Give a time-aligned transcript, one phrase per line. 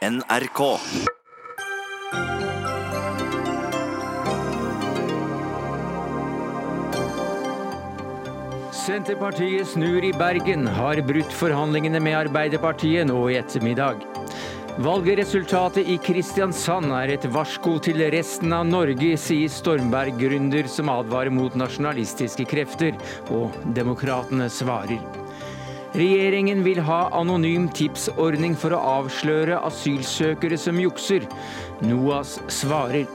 [0.00, 0.78] NRK.
[8.72, 14.00] Senterpartiet snur i Bergen, har brutt forhandlingene med Arbeiderpartiet nå i ettermiddag.
[14.80, 21.52] Valgresultatet i Kristiansand er et varsko til resten av Norge, sier Stormberg-gründer som advarer mot
[21.52, 22.96] nasjonalistiske krefter,
[23.28, 25.19] og demokratene svarer.
[25.90, 31.26] Regjeringen vil ha anonym tipsordning for å avsløre asylsøkere som jukser.
[31.82, 33.08] NOAS svarer.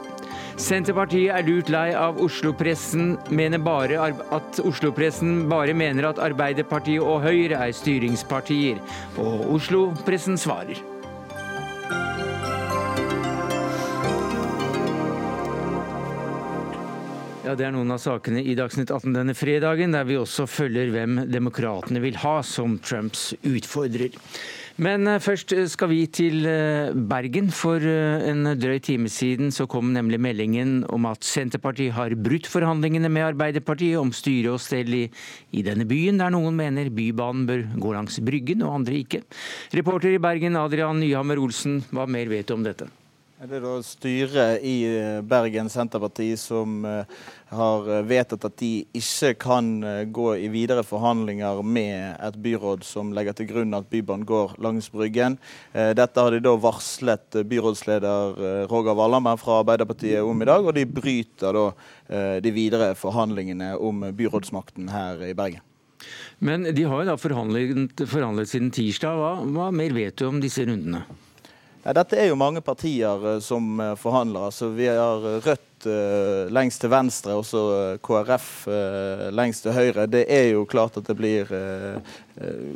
[0.60, 7.76] Senterpartiet er lurt lei av Oslo-pressen, at Oslo-pressen bare mener at Arbeiderpartiet og Høyre er
[7.76, 8.80] styringspartier.
[9.20, 10.95] Og Oslo-pressen svarer.
[17.46, 20.88] Ja, Det er noen av sakene i Dagsnytt 18 denne fredagen, der vi også følger
[20.90, 24.16] hvem demokratene vil ha som Trumps utfordrer.
[24.82, 27.52] Men eh, først skal vi til eh, Bergen.
[27.54, 32.50] For eh, en drøy time siden så kom nemlig meldingen om at Senterpartiet har brutt
[32.50, 35.06] forhandlingene med Arbeiderpartiet om styre og stell i,
[35.54, 39.22] i denne byen, der noen mener Bybanen bør gå langs Bryggen og andre ikke.
[39.78, 42.90] Reporter i Bergen Adrian Nyhammer Olsen, hva mer vet du om dette?
[43.36, 47.18] Det er da styret i eh, Bergen Senterparti som eh,
[47.52, 53.10] har vedtatt at de ikke kan eh, gå i videre forhandlinger med et byråd som
[53.12, 55.36] legger til grunn at Bybanen går langs Bryggen.
[55.74, 60.86] Dette har de da varslet byrådsleder Roger Wallermann fra Arbeiderpartiet om i dag, og de
[60.88, 61.66] bryter da
[62.40, 65.60] de videre forhandlingene om byrådsmakten her i Bergen.
[66.38, 69.20] Men de har jo da forhandlet, forhandlet siden tirsdag.
[69.20, 71.04] Hva, hva mer vet du om disse rundene?
[71.86, 74.48] Ja, dette er jo mange partier uh, som uh, forhandler.
[74.48, 77.60] Altså, vi har Rødt uh, lengst til venstre, og så
[78.02, 78.66] KrF
[79.30, 80.08] lengst til høyre.
[80.10, 81.50] Det er jo klart at det blir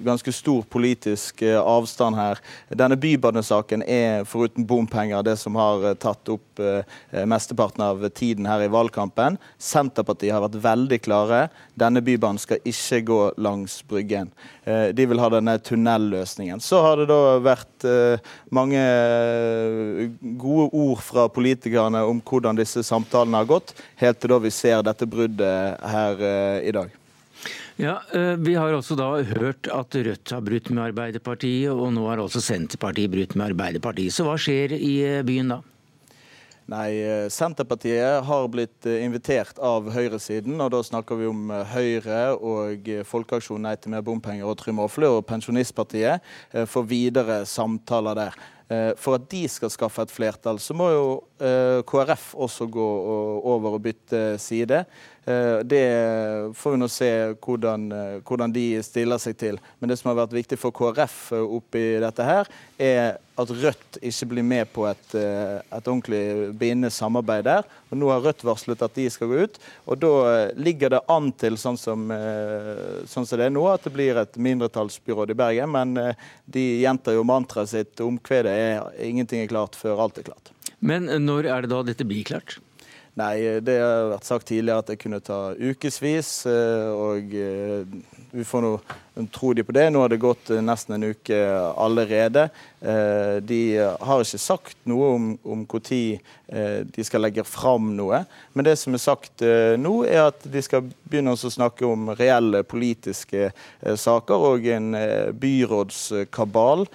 [0.06, 2.38] ganske stor politisk avstand her.
[2.70, 6.62] Denne bybanesaken er foruten bompenger det som har tatt opp
[7.28, 9.36] mesteparten av tiden her i valgkampen.
[9.60, 11.42] Senterpartiet har vært veldig klare.
[11.80, 14.30] Denne bybanen skal ikke gå langs Bryggen.
[14.66, 16.60] De vil ha denne tunnelløsningen.
[16.60, 17.86] Så har det da vært
[18.52, 18.82] mange
[20.40, 24.84] gode ord fra politikerne om hvordan disse samtalene har gått, helt til da vi ser
[24.86, 26.24] dette bruddet her
[26.60, 26.96] i dag.
[27.80, 27.96] Ja,
[28.36, 32.42] Vi har også da hørt at Rødt har brutt med Arbeiderpartiet, og nå har også
[32.44, 34.12] Senterpartiet brutt med Arbeiderpartiet.
[34.12, 35.62] Så hva skjer i byen da?
[36.70, 37.02] Nei,
[37.34, 43.72] Senterpartiet har blitt invitert av høyresiden, og da snakker vi om Høyre og Folkeaksjonen Nei
[43.74, 46.22] til mer bompenger og Trym Aafle og Pensjonistpartiet
[46.70, 48.38] for videre samtaler der.
[49.02, 51.06] For at de skal skaffe et flertall, så må jo
[51.90, 52.88] KrF også gå
[53.50, 54.84] over og bytte side.
[55.70, 55.84] Det
[56.56, 57.10] får vi nå se
[57.40, 57.88] hvordan,
[58.26, 59.58] hvordan, de stiller seg til.
[59.78, 64.28] Men det som har vært viktig for KrF oppi dette her, er at Rødt ikke
[64.34, 67.68] blir med på et, et ordentlig bindende samarbeid der.
[67.88, 69.60] Og Nå har Rødt varslet at de skal gå ut.
[69.86, 70.12] Og da
[70.60, 72.06] ligger det an til, sånn som,
[73.08, 75.72] sånn som det er nå, at det blir et mindretallsbyråd i Bergen.
[75.72, 77.94] Men de gjentar jo mantraet sitt.
[78.04, 80.52] Omkvedet er ingenting er klart før alt er klart.
[80.80, 82.58] Men når er det da dette blir klart?
[83.20, 86.32] Nei, det har vært sagt tidligere at det kunne ta ukevis.
[86.48, 87.34] Og
[88.32, 88.74] vi får nå
[89.32, 89.88] tro de på det.
[89.90, 91.38] Nå har det gått nesten en uke
[91.76, 92.48] allerede.
[93.44, 96.20] De har ikke sagt noe om, om når
[96.90, 98.22] de skal legge fram noe.
[98.56, 99.44] Men det som er sagt
[99.78, 103.50] nå, er at de skal begynne å snakke om reelle politiske
[103.80, 104.96] saker og en
[105.38, 106.86] byrådskabal.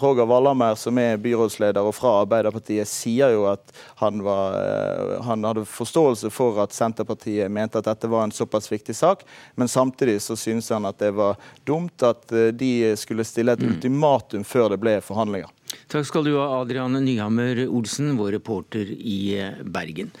[0.00, 4.56] Roger Wallermer, som er byrådsleder og fra Arbeiderpartiet, sier jo at han, var,
[5.28, 9.22] han hadde forståelse for at Senterpartiet mente at dette var en såpass viktig sak,
[9.54, 14.46] men samtidig så synes han at det var dumt at de skulle stille et ultimatum
[14.46, 15.50] før det ble forhandlinger.
[15.90, 20.12] Takk skal du ha, Adrian Nyhammer Olsen, vår reporter i Bergen.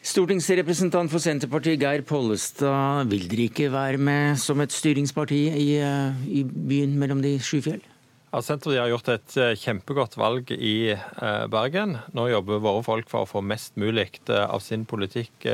[0.00, 5.66] Stortingsrepresentant for Senterpartiet Geir Pollestad, vil dere ikke være med som et styringsparti i,
[6.40, 7.82] i byen mellom de sju fjell?
[8.30, 10.94] Ja, Senterpartiet har gjort et kjempegodt valg i
[11.52, 11.98] Bergen.
[12.16, 15.48] Nå jobber våre folk for å få mest mulig av sin politikk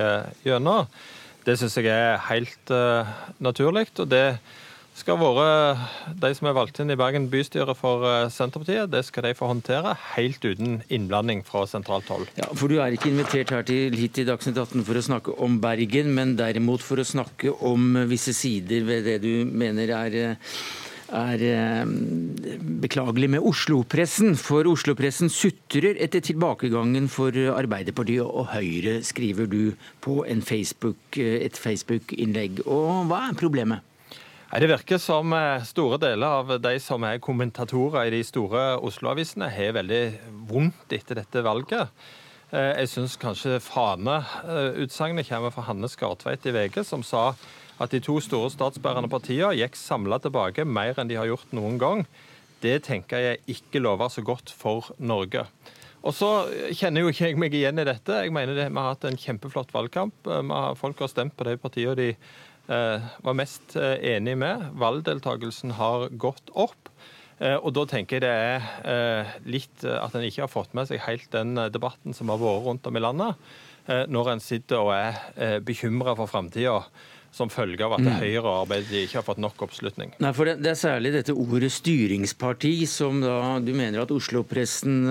[0.46, 0.86] gjennom.
[1.46, 2.72] Det syns jeg er helt
[3.42, 3.88] naturlig.
[3.98, 4.38] og det
[4.96, 9.34] skal være De som er valgt inn i Bergen bystyre for Senterpartiet, det skal de
[9.36, 12.26] få håndtere helt uten innblanding fra sentralt hold.
[12.40, 15.36] Ja, for Du er ikke invitert her til, hit til Dagsnytt 18 for å snakke
[15.44, 20.36] om Bergen, men derimot for å snakke om visse sider ved det du mener er
[21.06, 21.86] er
[22.82, 24.34] beklagelig med Oslo-pressen.
[24.40, 32.66] For Oslo-pressen sutrer etter tilbakegangen for Arbeiderpartiet og Høyre, skriver du på Facebook, et Facebook-innlegg.
[32.66, 33.95] Og hva er problemet?
[34.46, 39.48] Det virker som eh, store deler av de som er kommentatorer i de store Oslo-avisene,
[39.50, 40.04] har veldig
[40.46, 41.90] vondt etter dette valget.
[42.54, 47.32] Eh, jeg syns kanskje faneutsagnet kommer fra Hanne Skartveit i VG, som sa
[47.82, 51.82] at de to store statsbærende partiene gikk samla tilbake mer enn de har gjort noen
[51.82, 52.06] gang.
[52.62, 55.42] Det tenker jeg ikke lover så godt for Norge.
[56.06, 56.30] Og så
[56.70, 58.22] kjenner jo ikke jeg meg igjen i dette.
[58.22, 60.14] Jeg mener det, Vi har hatt en kjempeflott valgkamp.
[60.78, 64.70] Folk har stemt på de partiene de Eh, var mest eh, enig med.
[64.80, 66.90] Valgdeltakelsen har gått opp.
[67.38, 71.04] Eh, og da tenker jeg det er litt at en ikke har fått med seg
[71.06, 73.50] helt den debatten som har vært rundt om i landet,
[73.86, 76.80] når en sitter og er bekymra for framtida
[77.30, 78.08] som følge av at mm.
[78.18, 80.16] Høyre og Arbeiderpartiet ikke har fått nok oppslutning?
[80.24, 85.06] Nei, for det, det, er særlig dette ordet styringsparti som da du mener at Oslo-pressen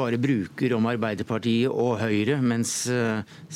[0.00, 2.74] bare bruker om Arbeiderpartiet og Høyre, mens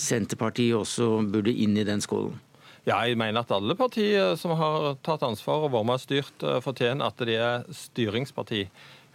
[0.07, 2.39] Senterpartiet også burde inn i den skålen?
[2.87, 6.45] Ja, jeg mener at alle partier som har tatt ansvar og vært med og styrt,
[6.47, 8.61] eh, fortjener at de er styringsparti.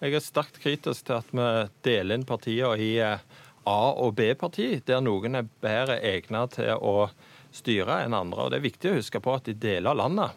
[0.01, 1.45] Jeg er sterkt kritisk til at vi
[1.87, 3.23] deler inn partier i eh,
[3.63, 7.07] A- og B-parti, der noen er bedre egnet til å
[7.55, 8.43] styre enn andre.
[8.43, 10.31] Og Det er viktig å huske på at i deler av landet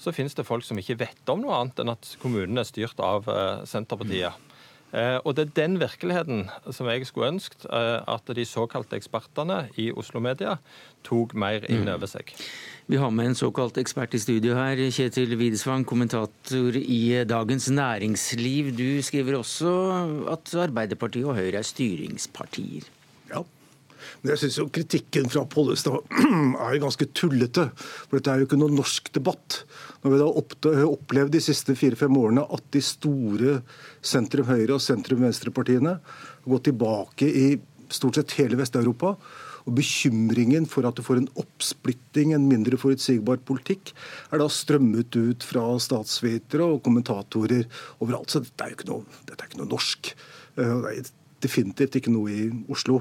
[0.00, 3.00] så finnes det folk som ikke vet om noe annet enn at kommunen er styrt
[3.04, 4.32] av eh, Senterpartiet.
[4.90, 10.18] Og Det er den virkeligheten som jeg skulle ønsket at de såkalte ekspertene i Oslo
[10.20, 10.56] Media
[11.06, 11.92] tok mer inn mm.
[11.94, 12.32] over seg.
[12.90, 18.72] Vi har med en såkalt ekspert i studio her, Kjetil Widesvang, kommentator i Dagens Næringsliv.
[18.74, 19.70] Du skriver også
[20.32, 22.88] at Arbeiderpartiet og Høyre er styringspartier.
[24.20, 26.00] Men jeg syns jo kritikken fra Pollestad
[26.64, 27.68] er jo ganske tullete.
[28.06, 29.62] For dette er jo ikke noen norsk debatt.
[30.02, 33.60] Når vi da opplevd de siste fire-fem årene at de store
[34.04, 37.46] sentrum-høyre og sentrum-venstre-partiene har gått tilbake i
[37.90, 39.16] stort sett hele Vest-Europa
[39.68, 43.92] og bekymringen for at du får en oppsplitting, en mindre forutsigbar politikk,
[44.32, 47.66] er da strømmet ut fra statsvitere og kommentatorer
[48.00, 48.32] overalt.
[48.32, 50.12] Så dette er jo ikke noe, er ikke noe norsk.
[50.56, 51.10] Eh, det er
[51.42, 53.00] definitivt ikke noe i Oslo.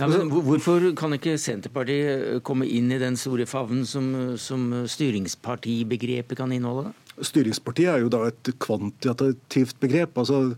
[0.00, 6.38] Ja, men hvorfor kan ikke Senterpartiet komme inn i den store favnen som, som styringspartibegrepet
[6.38, 6.94] kan inneholde?
[7.20, 10.18] Styringspartiet er jo da et kvantitativt begrep.
[10.18, 10.56] altså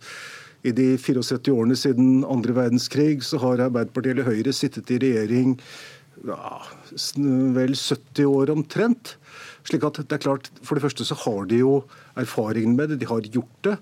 [0.63, 5.57] i de 74 årene siden andre verdenskrig så har Arbeiderpartiet eller Høyre sittet i regjering
[6.23, 6.61] ja,
[7.57, 9.17] vel 70 år omtrent.
[9.63, 11.85] Slik at det er klart, For det første så har de jo
[12.19, 13.77] erfaringen med det, de har gjort det.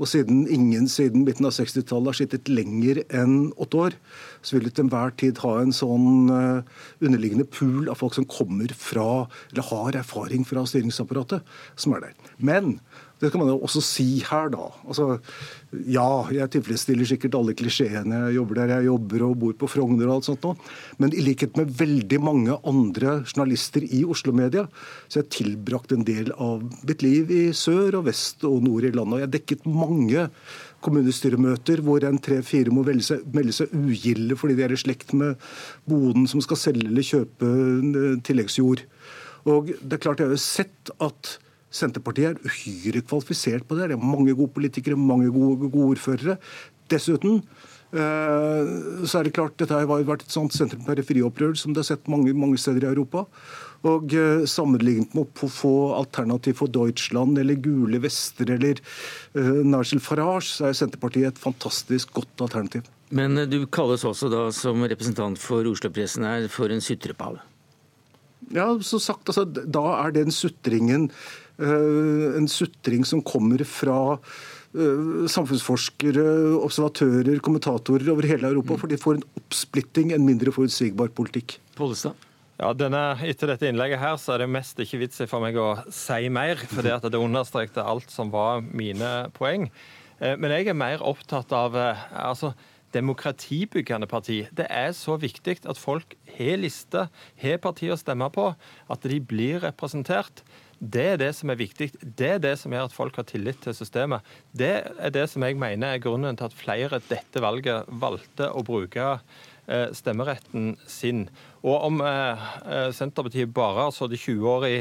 [0.00, 3.96] Og siden ingen siden midten av 60-tallet har sittet lenger enn åtte år,
[4.42, 6.64] så vil de til enhver tid ha en sånn uh,
[7.00, 11.44] underliggende pool av folk som kommer fra, eller har erfaring fra styringsapparatet,
[11.76, 12.32] som er der.
[12.38, 12.78] Men
[13.16, 14.66] det kan man jo også si her, da.
[14.84, 15.06] Altså,
[15.88, 18.18] ja, jeg tilfredsstiller sikkert alle klisjeene.
[18.26, 20.58] Jeg jobber der jeg jobber og bor på Frogner og alt sånt noe.
[21.00, 24.66] Men i likhet med veldig mange andre journalister i Oslo-media,
[25.08, 28.84] så har jeg tilbrakt en del av mitt liv i sør og vest og nord
[28.84, 29.16] i landet.
[29.16, 30.26] Og jeg har dekket mange
[30.84, 35.16] kommunestyremøter hvor en tre-fire må melde seg, melde seg ugilde fordi de er i slekt
[35.16, 35.40] med
[35.88, 38.84] boden som skal selge eller kjøpe eh, tilleggsjord.
[39.48, 41.36] Og det er klart Jeg har jo sett at
[41.74, 43.90] Senterpartiet er uhyre kvalifisert på det.
[43.90, 46.36] Det er mange gode politikere, mange gode, gode ordførere.
[46.90, 47.40] Dessuten
[47.90, 52.10] eh, så er det klart, Dette har vært et sånt sentrum-periferi-opprør som det har sett
[52.12, 53.26] mange, mange steder i Europa.
[53.86, 58.80] Og uh, Sammenlignet med å få alternativ for Deutschland eller Gule Vester eller
[59.36, 62.88] uh, Nigel Farage, så er Senterpartiet et fantastisk godt alternativ.
[63.14, 67.44] Men du kalles også da som representant for Oslo-pressen her for en sutrepave?
[68.54, 75.24] Ja, som sagt, altså, da er den sutringen Eh, en sutring som kommer fra eh,
[75.32, 76.26] samfunnsforskere,
[76.60, 78.76] observatører, kommentatorer over hele Europa.
[78.76, 78.80] Mm.
[78.82, 81.58] For de får en oppsplitting, en mindre forutsigbar politikk.
[81.78, 82.16] Pollestad?
[82.56, 85.58] Ja, denne, Etter dette innlegget her, så er det mest ikke vits i for meg
[85.60, 86.60] å si mer.
[86.70, 89.68] for det understrekte alt som var mine poeng.
[90.20, 92.54] Eh, men jeg er mer opptatt av altså,
[92.96, 94.46] demokratibyggende parti.
[94.56, 97.08] Det er så viktig at folk har liste,
[97.42, 98.50] har partier å stemme på,
[98.88, 100.44] at de blir representert.
[100.78, 101.88] Det er det som er viktig.
[102.02, 104.24] Det er det som gjør at folk har tillit til systemet.
[104.52, 108.64] Det er det som jeg mener er grunnen til at flere dette valget valgte å
[108.66, 111.24] bruke eh, stemmeretten sin.
[111.64, 114.76] Og om eh, eh, Senterpartiet bare har sittet 20 år i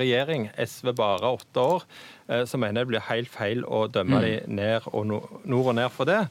[0.00, 1.88] regjering, SV bare 8 år,
[2.26, 4.24] så mener jeg det blir helt feil å dømme mm.
[4.24, 6.24] de ned og nord og ned for det.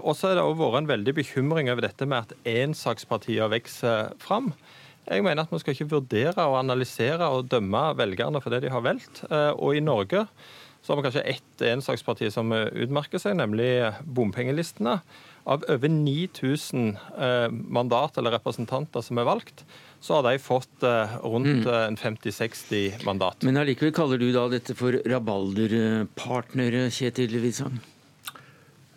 [0.00, 4.14] Og så har det òg vært en veldig bekymring over dette med at ensakspartier vokser
[4.22, 4.54] fram.
[5.06, 8.72] Jeg mener at vi skal ikke vurdere og analysere og dømme velgerne for det de
[8.74, 9.22] har valgt.
[9.30, 10.26] Eh, og i Norge
[10.82, 15.00] Så har vi kanskje ett ensaksparti som utmerker seg, nemlig bompengelistene.
[15.46, 19.64] Av over 9000 eh, mandat eller representanter som er valgt,
[19.98, 21.98] så har de fått eh, rundt mm.
[21.98, 23.42] 50-60 mandat.
[23.42, 27.80] Men allikevel kaller du da dette for rabalderpartnere, Kjetil Widsang?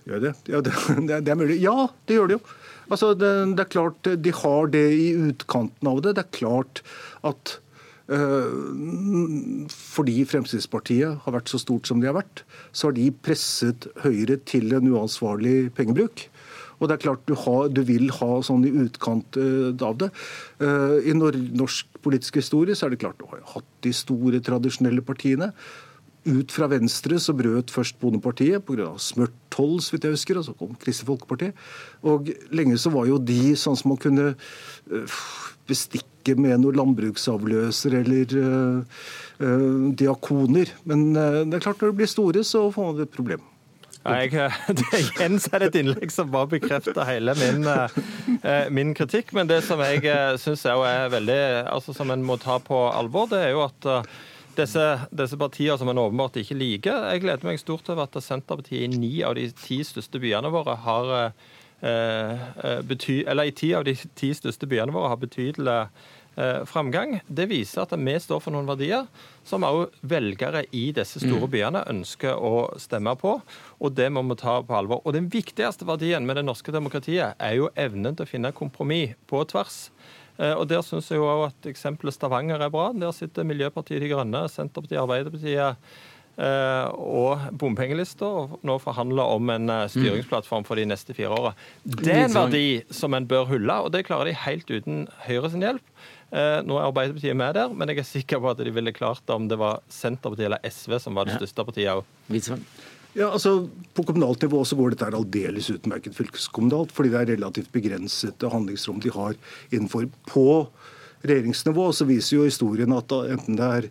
[0.10, 0.34] Gjør det?
[0.50, 0.74] Ja, det,
[1.10, 1.60] det, er mulig.
[1.62, 2.44] Ja, det gjør det jo.
[2.90, 6.16] Altså, det, det, er klart De har det i utkanten av det.
[6.18, 6.84] Det er klart
[7.28, 7.60] at
[8.10, 12.44] øh, fordi Fremskrittspartiet har vært så stort som de har vært,
[12.74, 16.28] så har de presset Høyre til en uansvarlig pengebruk.
[16.80, 20.10] Og det er klart du, har, du vil ha sånn i utkant øh, av det.
[20.64, 25.04] Uh, I norsk politisk historie så er det klart du har hatt de store, tradisjonelle
[25.04, 25.52] partiene.
[26.28, 28.92] Ut fra Venstre så brøt først Bondepartiet pga.
[29.00, 31.52] smurt toll, så vidt jeg husker, og så kom Kristelig Folkeparti.
[32.04, 35.20] Og lenge så var jo de sånn som man kunne uh,
[35.70, 38.98] bestikke med noen landbruksavløser eller uh,
[39.40, 40.74] uh, diakoner.
[40.84, 43.46] Men det er klart når de blir store, så får man et problem.
[44.10, 44.32] Jeg,
[44.80, 47.64] det igjen er det et innlegg som bare bekrefter hele min,
[48.76, 49.32] min kritikk.
[49.38, 50.04] Men det som jeg
[50.44, 51.40] syns er veldig
[51.72, 53.90] altså som en må ta på alvor, det er jo at
[54.60, 54.86] disse,
[55.16, 57.08] disse partiene som en åpenbart ikke liker.
[57.14, 60.78] Jeg gleder meg stort over at Senterpartiet i ni av de ti største byene våre
[60.86, 61.34] har eh,
[61.82, 65.78] eh bety, eller i ti av de ti største byene våre har betydelig
[66.38, 67.20] eh, framgang.
[67.28, 69.08] Det viser at vi står for noen verdier
[69.48, 71.54] som også velgere i disse store mm.
[71.56, 73.40] byene ønsker å stemme på.
[73.80, 75.02] Og det må vi ta på alvor.
[75.06, 79.16] Og den viktigste verdien med det norske demokratiet er jo evnen til å finne kompromiss
[79.30, 79.88] på tvers.
[80.40, 82.90] Eh, og Der syns jeg jo at eksempelet Stavanger er bra.
[82.96, 85.76] Der sitter Miljøpartiet De Grønne, Senterpartiet, Arbeiderpartiet
[86.40, 91.52] eh, og bompengelister og nå forhandler om en eh, styringsplattform for de neste fire åra.
[91.84, 92.64] Det er en verdi
[92.96, 95.84] som en bør hylle, og det klarer de helt uten Høyre sin hjelp.
[96.30, 99.34] Nå er Arbeiderpartiet med der, men jeg er sikker på at de ville klart det
[99.34, 102.06] om det var Senterpartiet eller SV som var det største partiet òg.
[103.18, 107.72] Ja, altså På kommunalt nivå så går dette aldeles utmerket fylkeskommunalt, fordi det er relativt
[107.74, 109.36] begrenset handlingsrom de har
[109.72, 110.06] innenfor.
[110.30, 110.68] På
[111.26, 113.88] regjeringsnivå så viser jo historien at enten det er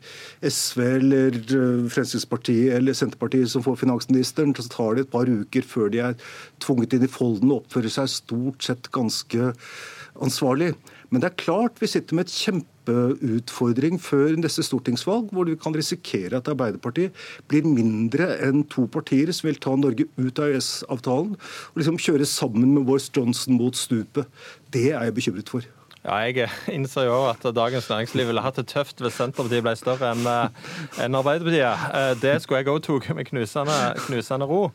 [0.49, 5.67] SV eller øh, Fremskrittspartiet eller Senterpartiet som får finansministeren, så tar det et par uker
[5.67, 6.17] før de er
[6.63, 9.51] tvunget inn i folden og oppfører seg stort sett ganske
[10.25, 10.73] ansvarlig.
[11.09, 15.77] Men det er klart vi sitter med et kjempeutfordring før neste stortingsvalg, hvor vi kan
[15.77, 17.17] risikere at Arbeiderpartiet
[17.49, 22.29] blir mindre enn to partier som vil ta Norge ut av EØS-avtalen og liksom kjøre
[22.29, 24.29] sammen med Boris Johnson mot stupet.
[24.75, 25.65] Det er jeg bekymret for.
[26.05, 30.13] Ja, Jeg innser jo at Dagens Næringsliv ville hatt det tøft hvis Senterpartiet ble større
[30.13, 31.89] enn en Arbeiderpartiet.
[31.89, 34.67] Eh, det skulle jeg òg tatt med knusende, knusende ro.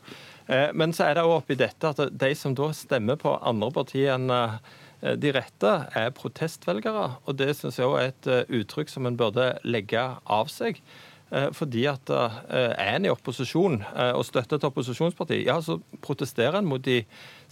[0.50, 3.70] Eh, men så er det òg oppi dette at de som da stemmer på andre
[3.72, 4.58] partier enn Eh,
[5.20, 9.52] de rette er protestvelgere, og det syns jeg er et eh, uttrykk som en burde
[9.66, 10.80] legge av seg.
[11.34, 16.68] Eh, fordi at er en i opposisjon og støtter et opposisjonsparti, ja, så protesterer en
[16.68, 17.02] mot de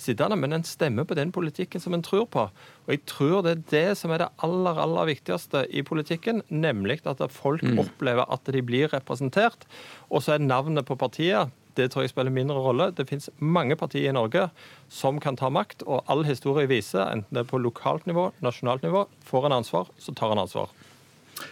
[0.00, 2.46] sittende, men en stemmer på den politikken som en tror på.
[2.86, 7.02] Og jeg tror det er det som er det aller, aller viktigste i politikken, nemlig
[7.04, 7.80] at folk mm.
[7.84, 9.66] opplever at de blir representert.
[10.10, 12.90] Og så er navnet på partiet det tror jeg spiller mindre rolle.
[12.96, 14.48] Det finnes mange partier i Norge
[14.92, 18.84] som kan ta makt, og all historie viser, enten det er på lokalt nivå, nasjonalt
[18.86, 20.72] nivå, får en ansvar, så tar en ansvar.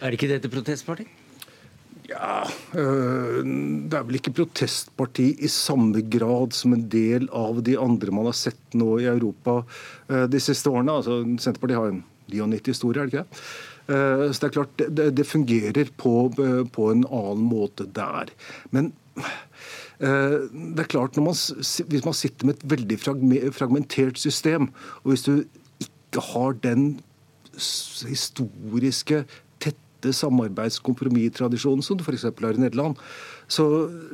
[0.01, 1.07] Er ikke dette protestparti?
[2.11, 2.43] Ja,
[2.75, 3.43] øh,
[3.89, 8.27] Det er vel ikke protestparti i samme grad som en del av de andre man
[8.27, 9.61] har sett nå i Europa
[10.09, 10.97] øh, de siste årene.
[10.99, 13.43] Altså, Senterpartiet har en 99-historie, er det ikke det?
[13.91, 16.15] Øh, så det er klart, det, det fungerer på,
[16.73, 18.31] på en annen måte der.
[18.71, 18.93] Men
[20.01, 21.35] det er klart, man,
[21.87, 22.97] Hvis man sitter med et veldig
[23.53, 24.71] fragmentert system,
[25.03, 25.43] og hvis du
[25.83, 26.99] ikke har den
[28.07, 29.25] historiske,
[29.61, 32.23] tette samarbeidskompromisstradisjonen som du f.eks.
[32.23, 32.97] har i Nederland,
[33.47, 33.67] så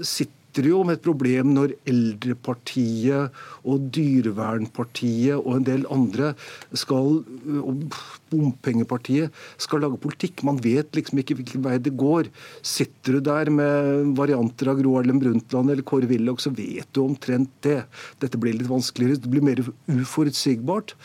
[0.04, 3.36] sitter sitter jo med et problem når Eldrepartiet
[3.68, 6.32] og Dyrevernpartiet og en del andre
[6.74, 7.20] skal,
[7.62, 7.84] og
[8.32, 10.42] Bompengepartiet skal lage politikk.
[10.48, 12.32] Man vet liksom ikke hvilken vei det går.
[12.66, 17.04] Sitter du der med varianter av Gro Harlem Brundtland eller Kåre Willoch, så vet du
[17.04, 17.84] omtrent det.
[18.24, 19.22] Dette blir litt vanskeligere.
[19.22, 20.96] Det blir mer uforutsigbart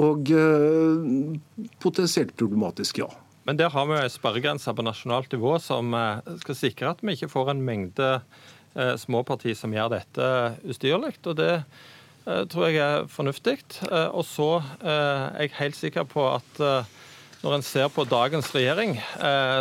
[0.00, 1.36] og eh,
[1.84, 3.10] potensielt problematisk, ja.
[3.44, 7.04] Men der har vi jo en sperregrense på nasjonalt nivå som eh, skal sikre at
[7.04, 8.10] vi ikke får en mengde
[9.00, 10.28] små partier som gjør dette
[10.68, 11.14] ustyrlig.
[11.26, 13.58] Og det eh, tror jeg er fornuftig.
[13.88, 14.50] Eh, og så
[14.80, 16.64] er jeg helt sikker på at
[17.42, 18.92] når en ser på dagens regjering,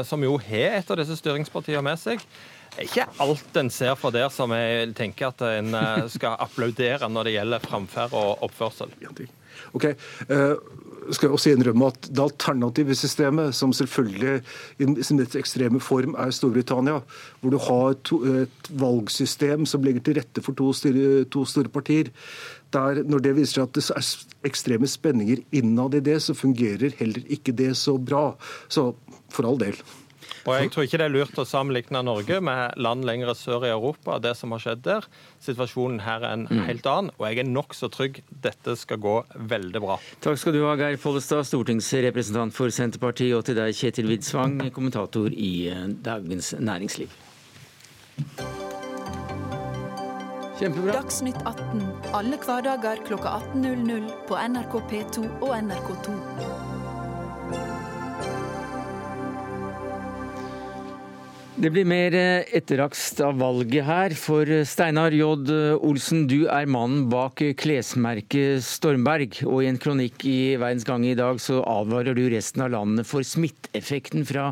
[0.05, 2.21] som jo har et av disse styringspartiene med seg,
[2.77, 5.73] er ikke alt en ser fra der som jeg tenker at en
[6.13, 8.93] skal applaudere når det gjelder framferd og oppførsel.
[9.73, 9.89] Ok,
[11.09, 14.41] skal jeg også innrømme at Det alternative systemet, som selvfølgelig
[14.79, 16.99] i sin mest ekstreme form er Storbritannia,
[17.41, 21.69] hvor du har to, et valgsystem som legger til rette for to, styre, to store
[21.69, 22.11] partier,
[22.71, 26.93] der, når det viser seg at det er ekstreme spenninger innad i det, så fungerer
[27.01, 28.31] heller ikke det så bra.
[28.71, 28.91] Så
[29.31, 29.75] for all del.
[30.45, 33.71] Og Jeg tror ikke det er lurt å sammenligne Norge med land lenger sør i
[33.71, 34.19] Europa.
[34.19, 35.07] det som har skjedd der.
[35.39, 36.63] Situasjonen her er en mm.
[36.67, 38.21] helt annen, og jeg er nokså trygg.
[38.29, 39.99] Dette skal gå veldig bra.
[40.21, 45.31] Takk skal du ha, Geir Pollestad, stortingsrepresentant for Senterpartiet, og til deg, Kjetil Widsvang, kommentator
[45.31, 47.13] i eh, Dagens Næringsliv.
[50.61, 50.93] Kjempebra.
[50.93, 51.81] Dagsnytt 18
[52.13, 56.60] alle hverdager kl 18.00 på NRK P2 og NRK2.
[61.61, 65.27] Det blir mer eh, etterrakst av valget her, for eh, Steinar J.
[65.85, 69.43] Olsen, du er mannen bak klesmerket Stormberg.
[69.45, 73.05] Og i en kronikk i Verdens Gang i dag så advarer du resten av landet
[73.05, 74.47] for smitteeffekten fra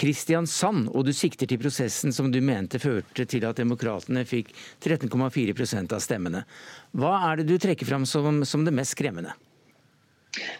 [0.00, 0.88] Kristiansand.
[0.96, 6.00] Og du sikter til prosessen som du mente førte til at demokratene fikk 13,4% av
[6.08, 6.46] stemmene.
[6.96, 9.36] Hva er det du trekker fram som, som det mest skremmende?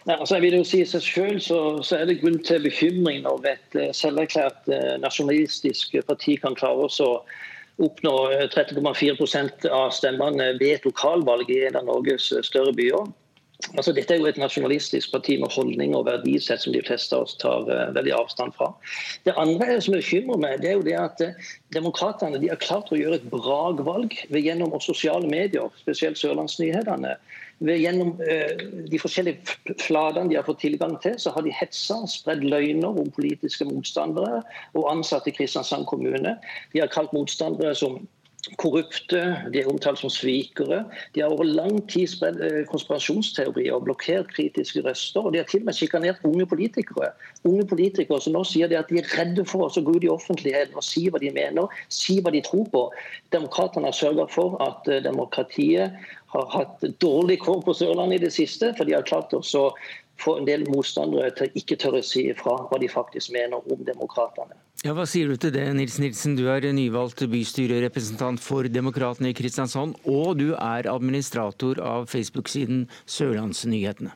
[0.07, 3.23] Nei, altså jeg vil jo si seg selv så, så, er det grunn til bekymring
[3.25, 7.11] når et uh, selverklært uh, nasjonalistisk parti kan klare å
[7.83, 8.15] oppnå
[8.53, 13.05] 30,4 eh, av stemmene ved et lokalvalg i en av Norges større byer.
[13.73, 17.25] Altså, dette er jo et nasjonalistisk parti med holdning og verdisett som de fleste av
[17.25, 18.69] oss tar uh, veldig avstand fra.
[19.25, 22.91] Det andre som bekymrer meg, det er jo det at uh, demokratene de har klart
[22.93, 27.17] å gjøre et bragvalg gjennom sosiale medier, spesielt Sørlandsnyhetene
[27.65, 28.53] gjennom eh,
[28.91, 32.99] de forskjellige flatene de har fått tilgang til, så har de hetsa og spredd løgner
[33.01, 34.43] om politiske motstandere
[34.77, 36.37] og ansatte i Kristiansand kommune.
[36.73, 38.03] De har kalt motstandere som
[38.61, 39.21] korrupte,
[39.53, 40.83] de er omtalt som svikere.
[41.15, 45.25] De har over lang tid spredd eh, konspirasjonsteorier og blokkert kritiske røster.
[45.25, 47.11] Og de har til og med sjikanert unge politikere.
[47.47, 50.79] Unge politikere som nå sier at de er redde for å gå ut i offentligheten
[50.79, 52.85] og si hva de mener, si hva de tror på.
[53.35, 55.95] Demokratene har sørga for at eh, demokratiet
[56.33, 59.43] har hatt dårlig kår på Sørlandet i det siste, for de har klart å
[60.21, 63.83] få en del motstandere til ikke tørre å si ifra hva de faktisk mener om
[63.85, 64.57] demokratene.
[64.85, 66.35] Ja, Hva sier du til det, Nils Nilsen?
[66.37, 74.13] Du er nyvalgt bystyrerepresentant for Demokratene i Kristiansand, og du er administrator av Facebook-siden Sørlandsnyhetene.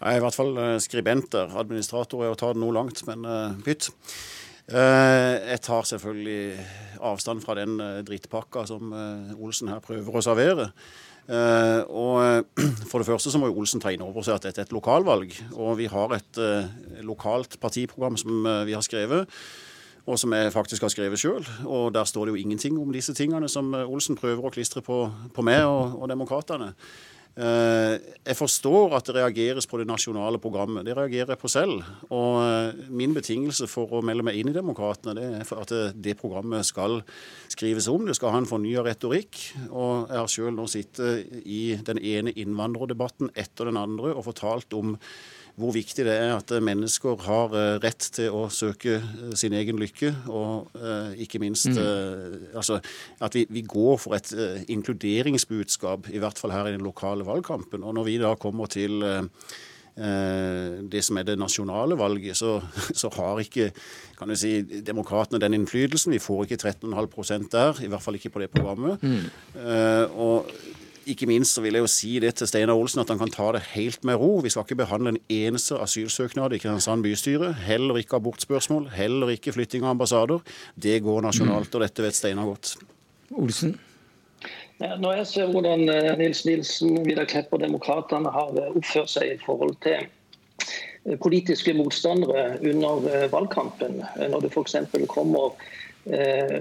[0.00, 1.56] Jeg er i hvert fall eh, skribenter.
[1.60, 3.24] Administrator er å ta det noe langt, men
[3.64, 3.90] pytt.
[4.70, 6.64] Uh, jeg tar selvfølgelig
[7.02, 8.92] avstand fra den drittpakka som
[9.40, 10.68] Olsen her prøver å servere.
[11.30, 12.46] Uh, og
[12.90, 14.74] For det første så må jo Olsen ta inn over seg at dette er et
[14.74, 15.36] lokalvalg.
[15.54, 16.66] Og vi har et uh,
[17.06, 19.30] lokalt partiprogram som vi har skrevet,
[20.10, 21.46] og som jeg faktisk har skrevet sjøl.
[21.68, 25.04] Og der står det jo ingenting om disse tingene som Olsen prøver å klistre på,
[25.34, 26.72] på meg og, og demokratene.
[27.38, 27.94] Eh,
[28.26, 30.84] jeg forstår at det reageres på det nasjonale programmet.
[30.86, 31.84] Det reagerer jeg på selv.
[32.10, 36.16] Og eh, min betingelse for å melde meg inn i Demokratene, det er at det
[36.18, 37.00] programmet skal
[37.52, 38.08] skrives om.
[38.08, 39.38] Det skal ha en fornya retorikk.
[39.70, 44.74] Og jeg har sjøl nå sittet i den ene innvandrerdebatten etter den andre og fortalt
[44.76, 44.96] om
[45.60, 49.80] hvor viktig det er at mennesker har eh, rett til å søke eh, sin egen
[49.80, 50.12] lykke.
[50.32, 52.52] Og eh, ikke minst mm.
[52.56, 52.80] altså,
[53.20, 54.32] at vi, vi, går for et
[54.72, 57.84] inkluderingsbudskap, i hvert fall her i den lokale valgkampen.
[57.84, 59.04] Og når vi da kommer til
[60.00, 62.54] det som er det nasjonale valget, så,
[63.02, 63.66] så har ikke
[64.16, 66.14] kan du si, demokratene den innflytelsen.
[66.14, 69.02] Vi får ikke 13,5 der, i hvert fall ikke på det programmet.
[69.02, 69.26] Mm.
[70.14, 70.48] og
[71.08, 73.50] ikke minst så vil jeg jo si det til Steinar Olsen at han kan ta
[73.56, 74.40] det helt med ro.
[74.44, 77.52] Vi skal ikke behandle en eneste asylsøknad i Kristiansand bystyre.
[77.66, 80.42] Heller ikke abortspørsmål, heller ikke flytting av ambassader.
[80.76, 82.76] Det går nasjonalt, og dette vet Steinar godt.
[83.30, 83.78] Olsen?
[84.80, 89.12] Ja, når jeg ser hvordan eh, Nils Nilsen, Vidar Klepp og Demokratene har eh, oppført
[89.12, 94.00] seg i forhold til eh, politiske motstandere under valgkampen,
[94.32, 94.78] når det f.eks.
[95.12, 95.52] kommer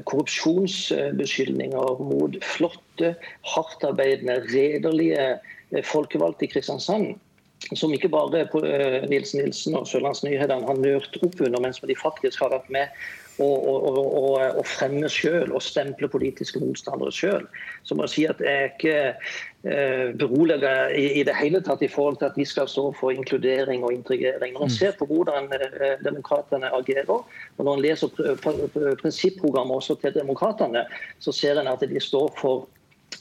[0.09, 3.15] korrupsjonsbeskyldninger mot flotte,
[3.53, 5.39] hardtarbeidende, redelige
[5.71, 7.15] eh, folkevalgte i Kristiansand.
[7.75, 11.95] Som ikke bare eh, Nils Nilsen og Sørlandsnyhetene har nørt opp under, men som de
[11.99, 12.87] faktisk har vært med
[13.43, 17.45] å, fremme sjøl og stemple politiske motstandere sjøl.
[17.87, 21.91] Så må jeg si at jeg ikke eh, beroliget i, i, det hele tatt i
[21.91, 24.55] forhold til at vi skal stå for inkludering og integrering.
[24.55, 24.77] Når man mm.
[24.77, 28.11] ser på hvordan eh, demokratene agerer, og når man leser
[29.03, 30.85] prinsipprogrammet også til demokratene,
[31.19, 32.67] så ser en at de står for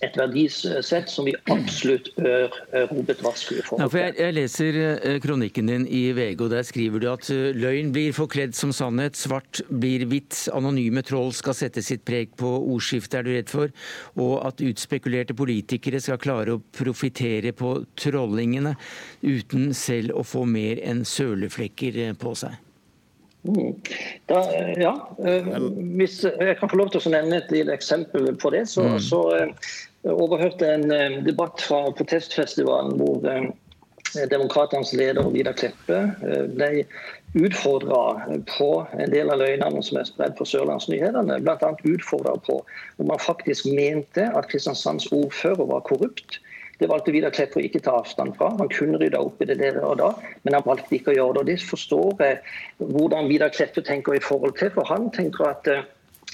[0.05, 3.99] et verdisett som vi absolutt bør eh, rope et varsku i forhold til.
[4.01, 7.91] Jeg, jeg, leser eh, kronikken din i VG, og der skriver du at eh, løgn
[7.95, 13.19] blir forkledd som sannhet, svart blir hvitt, anonyme troll skal sette sitt preg på ordskiftet,
[13.21, 13.75] er du redd for,
[14.21, 18.77] og at utspekulerte politikere skal klare å profitere på trollingene
[19.27, 22.68] uten selv å få mer enn søleflekker på seg.
[23.47, 23.75] Mm.
[24.27, 24.43] Da,
[24.77, 24.93] ja,
[25.97, 28.99] Hvis jeg kan få lov til å nevne et lite eksempel på det, så, mm.
[29.05, 29.23] så
[30.09, 33.49] overhørte en eh, debatt fra protestfestivalen hvor eh,
[34.31, 36.85] Demokratenes leder Vidar Kleppe eh, ble
[37.37, 38.03] utfordra
[38.49, 41.41] på en del av løgnene som er spredd på Sørlandsnyhetene.
[41.45, 41.73] Bl.a.
[41.85, 42.63] utfordra på
[42.97, 46.41] om han faktisk mente at Kristiansands ordfører var korrupt.
[46.79, 48.53] Det valgte Vidar Kleppe å ikke ta avstand fra.
[48.61, 50.13] Han kunne rydda opp i det der og da,
[50.45, 51.41] men han valgte ikke å gjøre det.
[51.41, 52.41] Og Det forstår jeg
[52.95, 55.73] hvordan Vidar Kleppe tenker i forhold til, for han tenker at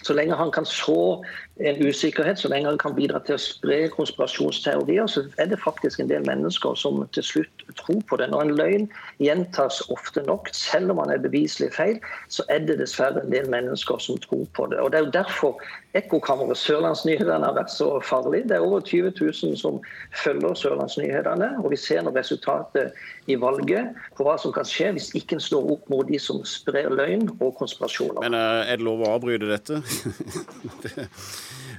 [0.03, 1.25] så lenge han kan så
[1.57, 6.03] en usikkerhet, så lenge han kan bidra til å spre konspirasjonsteorier, så er det faktisk
[6.03, 8.29] en del mennesker som til slutt tror på det.
[8.33, 8.89] Når en løgn
[9.23, 13.49] gjentas ofte nok, selv om han er beviselig feil, så er det dessverre en del
[13.53, 14.83] mennesker som tror på det.
[14.83, 15.63] Og Det er jo derfor
[15.95, 18.43] Ekkokammeret, Sørlandsnyhetene, har vært så farlig.
[18.51, 19.79] Det er over 20 000 som
[20.25, 22.97] følger Sørlandsnyhetene, og vi ser nå resultatet
[23.31, 26.43] i valget på hva som kan skje hvis ikke en står opp mot de som
[26.49, 28.25] sprer løgn og konspirasjoner.
[28.27, 29.83] Men eh, er det lov å avbryte dette?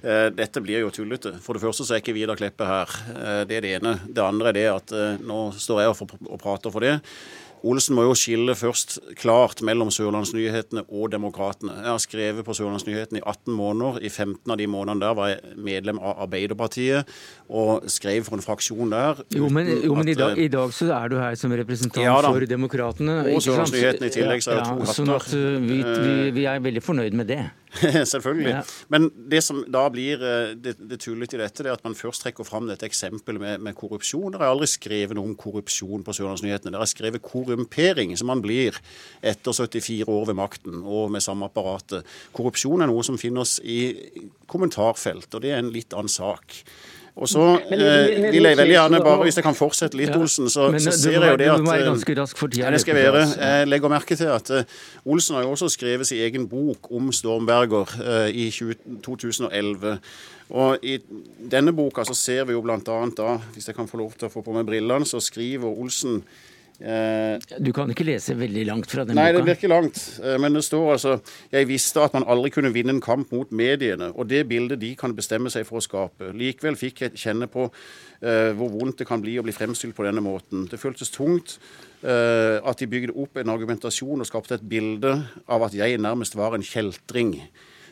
[0.05, 1.31] Eh, dette blir jo tullete.
[1.41, 2.91] For det første så er ikke Vidar Kleppe her.
[3.09, 3.93] Eh, det er det ene.
[4.05, 4.91] Det andre er det at
[5.25, 6.99] nå står jeg og prater for det.
[7.65, 11.73] Olsen må jo skille først klart mellom Sørlandsnyhetene og Demokratene.
[11.79, 13.97] Jeg har skrevet på Sørlandsnyhetene i 18 måneder.
[14.05, 17.09] I 15 av de månedene der var jeg medlem av Arbeiderpartiet
[17.49, 19.23] og skrev for en fraksjon der.
[19.33, 22.05] Jo, men, jo, men at, i, dag, i, dag, så er du her som representant
[22.05, 23.19] ja, for Demokratene.
[23.33, 24.97] Og Sørlandsnyhetene i tillegg, så er det to hatter.
[24.99, 27.43] Sånn at uh, vi, vi, vi er veldig fornøyd med det.
[28.13, 28.51] Selvfølgelig.
[28.51, 28.61] Ja.
[28.93, 31.97] Men det som da blir eh, det, det tullete i dette, det er at man
[31.97, 34.31] først trekker fram dette eksempelet med, med korrupsjon.
[34.33, 36.73] Dere har aldri skrevet noe om korrupsjon på Sørlandsnyhetene.
[36.73, 38.79] Dere har skrevet korrumpering, som man blir
[39.25, 42.07] etter 74 år ved makten og med samme apparatet.
[42.35, 43.79] Korrupsjon er noe som finnes i
[44.51, 46.61] kommentarfelt, og det er en litt annen sak.
[47.15, 50.67] Og så eh, vil jeg veldig gjerne bare, hvis jeg kan fortsette litt, Olsen, så,
[50.73, 52.73] men, så ser jeg jo det at ganske rask for tida.
[52.75, 53.21] Jeg være.
[53.39, 57.13] Jeg legger merke til at uh, Olsen har jo også skrevet sin egen bok om
[57.15, 59.95] Stormberger uh, i 20, 2011.
[60.59, 60.97] Og I
[61.51, 62.79] denne boka så ser vi jo bl.a.
[62.83, 66.19] da, hvis jeg kan få lov til å få på meg brillene, så skriver Olsen
[66.19, 69.39] Eh, du kan ikke lese veldig langt fra den nei, boka?
[69.39, 69.99] Nei, det ikke langt.
[70.21, 71.13] Eh, men det står altså
[71.51, 74.91] Jeg visste at man aldri kunne vinne en kamp mot mediene, og det bildet de
[74.99, 76.33] kan bestemme seg for å skape.
[76.35, 80.05] Likevel fikk jeg kjenne på uh, hvor vondt det kan bli å bli fremstilt på
[80.07, 80.65] denne måten.
[80.71, 81.57] Det føltes tungt
[82.03, 85.15] uh, at de bygde opp en argumentasjon og skapte et bilde
[85.47, 87.37] av at jeg nærmest var en kjeltring.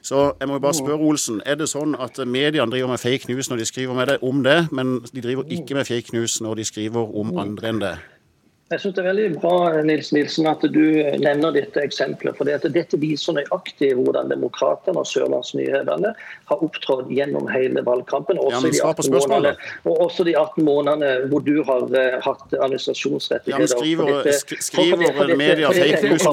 [0.03, 3.47] Så jeg må bare spørre Olsen, er det sånn at mediene driver med fake news
[3.47, 6.59] når de skriver med det, om det, men de driver ikke med fake news når
[6.59, 7.93] de skriver om andre enn det?
[8.73, 10.85] Jeg synes Det er veldig bra Nils Nilsen, at du
[11.21, 12.37] nevner dette eksempelet.
[12.37, 16.13] for Dette viser nøyaktig hvordan Demokratene og Sørlandsnyhetene
[16.49, 18.39] har opptrådt gjennom hele valgkampen.
[18.41, 19.53] Også, ja, de månedene,
[19.85, 23.61] og også de 18 månedene hvor du har uh, hatt administrasjonsrettigheter.
[23.61, 26.27] Ja, skriver, dette, skriver media fake news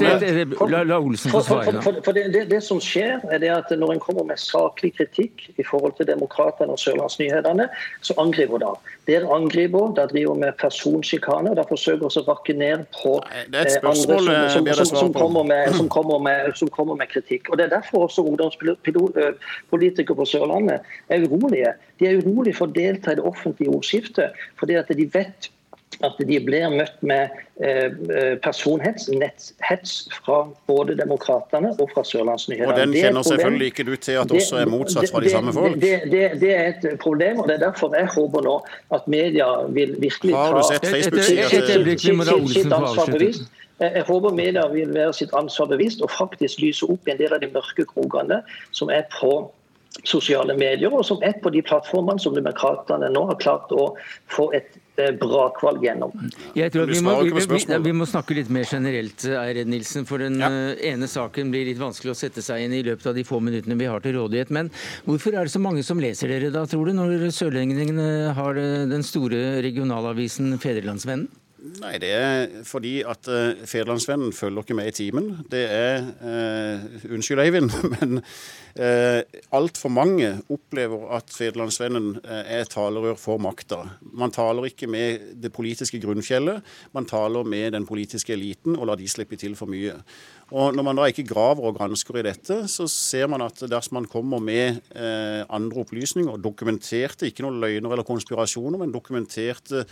[0.70, 1.83] La Olsen få svare.
[1.83, 4.94] For, for, det, det, det, som skjer, er det at når en kommer med saklig
[4.96, 7.68] kritikk i forhold til Demokratene og Sørlandsnyhetene,
[8.07, 8.72] så angriper de.
[9.11, 11.55] Dere angriper, da driver med personsjikane.
[11.59, 16.51] Da forsøker også rakke ned på andre som, som, som, som, kommer med, kommer med,
[16.57, 17.51] som kommer med kritikk.
[17.51, 21.75] Og Det er derfor også ungdomspolitikere på Sørlandet er urolige.
[22.01, 25.51] De er urolige for å delta i det offentlige ordskiftet, fordi at de vet
[26.00, 30.38] at de blir møtt med eh, personhets, netthets fra
[30.70, 32.72] både Demokratene og fra Sørlandsnyhetene.
[32.72, 35.76] Og den kjenner selvfølgelig ikke du til at også er motsatt fra de samme folk?
[35.83, 38.57] Det, det, det, er et problem, og det er derfor jeg håper nå
[38.96, 41.48] at media vil virkelig ta Har du sett Facebook-sida
[42.55, 43.50] sitt ansvar bevisst.
[43.81, 47.40] Jeg håper media vil være sitt ansvar bevisst og faktisk lyse opp en del av
[47.40, 48.42] de mørke krokene
[48.76, 49.33] som er på
[50.07, 53.90] sosiale medier, og som er på de plattformene som demokratene nå har klart å
[54.31, 54.76] få et
[55.21, 56.15] brakvalg gjennom.
[56.57, 60.07] Jeg tror vi må, vi, vi, må, snakke litt mer generelt, Eired Nilsen.
[60.09, 60.51] For den ja.
[60.51, 63.41] Eh, ene saken blir litt vanskelig å sette seg inn i løpet av de få
[63.45, 64.53] minuttene vi har til rådighet.
[64.55, 64.73] Men
[65.09, 68.59] hvorfor er det så mange som leser dere da, tror du, når sørlendingene har
[68.91, 71.29] den store regionalavisen Fedrelandsvennen?
[71.81, 75.27] Nei, Det er fordi at uh, Federlandsvennen følger ikke med i timen.
[75.51, 78.23] Det er uh, Unnskyld, Eivind, men
[78.79, 79.21] uh,
[79.57, 83.83] altfor mange opplever at Federlandsvennen uh, er talerør for makta.
[84.01, 86.61] Man taler ikke med det politiske grunnfjellet,
[86.97, 89.97] man taler med den politiske eliten og lar de slippe til for mye.
[90.51, 94.01] Og Når man da ikke graver og gransker i dette, så ser man at dersom
[94.01, 99.85] man kommer med eh, andre opplysninger, dokumenterte, ikke noen løgner eller konspirasjoner, men dokumenterte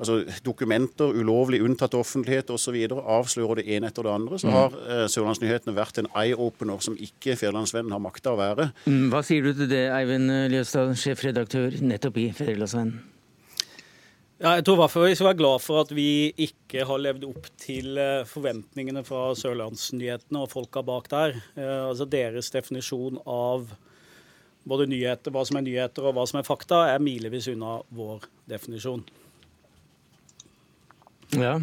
[0.00, 2.76] altså dokumenter ulovlig unntatt offentlighet osv.
[2.90, 4.54] avslører det ene etter det andre, så mm.
[4.56, 8.70] har eh, Sørlandsnyhetene vært en eye-opener som ikke Federlandsvennen har makta å være.
[8.84, 12.98] Mm, hva sier du til det, Eivind Ljøstad, sjefredaktør nettopp i Fedrelandsvennen?
[14.40, 17.00] Ja, jeg tror i hvert fall vi skal være glad for at vi ikke har
[17.04, 21.36] levd opp til eh, forventningene fra Sørlandsnyhetene og folka bak der.
[21.60, 23.68] Eh, altså Deres definisjon av
[24.64, 28.24] både nyheter, hva som er nyheter og hva som er fakta, er milevis unna vår
[28.48, 29.04] definisjon.
[31.36, 31.58] Ja,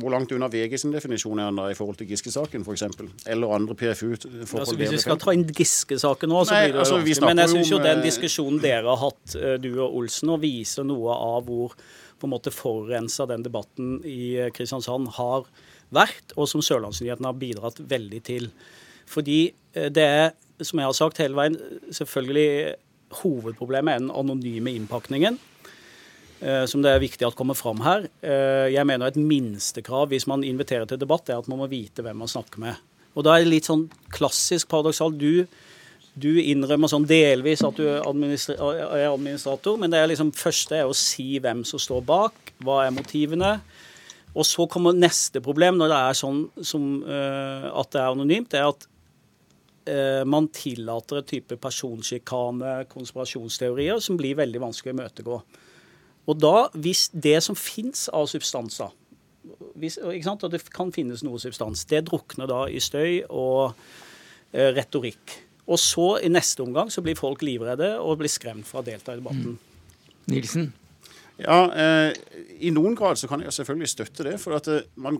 [0.00, 2.84] hvor langt unna VG sin definisjon er han da i forhold til Giske-saken f.eks.?
[3.28, 4.62] Eller andre PFU-forhold?
[4.62, 7.26] Altså, hvis vi skal ta inn Giske-saken nå, så Nei, blir det altså, vanskelig.
[7.28, 10.86] Men jeg syns jo den diskusjonen dere har hatt, eh, du og Olsen, og viser
[10.88, 11.76] noe av hvor
[12.22, 15.48] på en måte forurensa den debatten i eh, Kristiansand har
[15.92, 18.48] vært, og som Sørlandsnyhetene har bidratt veldig til.
[19.10, 19.40] Fordi
[19.74, 21.58] eh, det er, som jeg har sagt hele veien,
[21.92, 22.76] selvfølgelig
[23.22, 25.40] hovedproblemet er den anonyme innpakningen.
[26.42, 28.08] Eh, som det er viktig at kommer fram her.
[28.18, 32.02] Eh, jeg mener et minstekrav hvis man inviterer til debatt, er at man må vite
[32.02, 32.80] hvem man snakker med.
[33.14, 35.20] Og da er det litt sånn klassisk paradoksalt.
[35.20, 35.46] Du,
[36.18, 40.96] du innrømmer sånn delvis at du er administrator, men det er liksom første er å
[40.96, 43.58] si hvem som står bak, hva er motivene.
[44.32, 48.48] Og så kommer neste problem når det er sånn som, uh, at det er anonymt.
[48.54, 48.86] det er at
[49.92, 55.36] uh, man tillater et type personsjikane, konspirasjonsteorier, som blir veldig vanskelig å imøtegå.
[56.30, 58.92] Og da, hvis det som fins av substanser
[59.82, 63.72] hvis, og det kan finnes noe substans, det drukner da i støy og
[64.52, 65.38] eh, retorikk.
[65.66, 69.14] Og så i neste omgang så blir folk livredde og blir skremt fra å delta
[69.14, 69.56] i debatten.
[69.56, 70.06] Mm.
[70.32, 70.70] Nilsen?
[71.42, 72.12] Ja, eh,
[72.62, 74.36] I noen grad så kan jeg selvfølgelig støtte det.
[74.42, 75.18] For at eh, man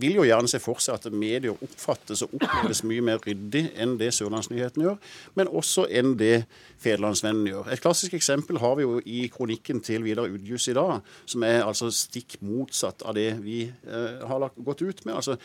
[0.00, 3.96] vil jo gjerne se for seg at medier oppfattes og oppleves mye mer ryddig enn
[4.00, 4.98] det Sørlandsnyheten gjør,
[5.38, 6.44] men også enn det
[6.82, 7.70] Federlandsvennen gjør.
[7.72, 11.64] Et klassisk eksempel har vi jo i kronikken til Vidar Udjus i dag, som er
[11.64, 15.16] altså stikk motsatt av det vi eh, har gått ut med.
[15.16, 15.38] Altså,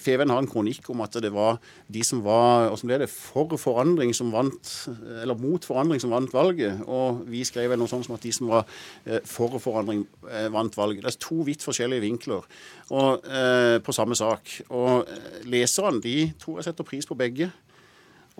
[0.00, 1.60] Feven har en kronikk om at det var
[1.92, 4.72] de som var og som ble det, for forandring som vant,
[5.20, 6.80] eller mot forandring som vant valget.
[6.88, 8.64] Og vi skrev noe sånt som at de som var
[9.04, 11.04] eh, for forandring, eh, vant valget.
[11.04, 12.48] Det er to vidt forskjellige vinkler
[12.90, 14.50] og, eh, på samme sak.
[14.68, 17.50] Og eh, leserne de tror jeg setter pris på begge.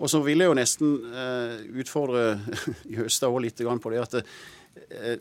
[0.01, 2.39] Og så vil jeg jo nesten eh, utfordre
[2.95, 5.17] Jøstad òg litt på det at eh,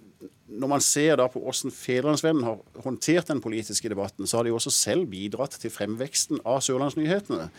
[0.50, 4.54] når man ser da på hvordan Fedrelandsvennen har håndtert den politiske debatten, så har de
[4.54, 7.50] også selv bidratt til fremveksten av Sørlandsnyhetene.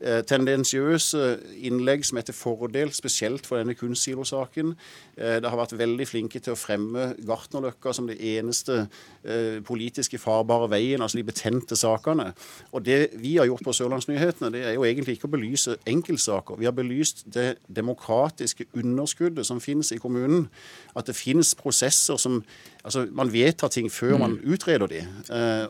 [0.00, 1.20] Eh, tendensiøse
[1.60, 4.70] innlegg som er til fordel spesielt for denne kunstsilosaken.
[5.18, 10.16] Eh, det har vært veldig flinke til å fremme Gartnerløkka som det eneste eh, politiske
[10.18, 12.30] farbare veien, altså de betente sakene.
[12.72, 16.56] Og det vi har gjort på Sørlandsnyhetene, det er jo egentlig ikke å belyse enkeltsaker.
[16.56, 20.48] Vi har belyst det demokratiske underskuddet som finnes i kommunen.
[20.96, 22.40] At det finnes prosesser som
[22.80, 24.52] Altså, Man vedtar ting før man mm.
[24.54, 25.00] utreder de.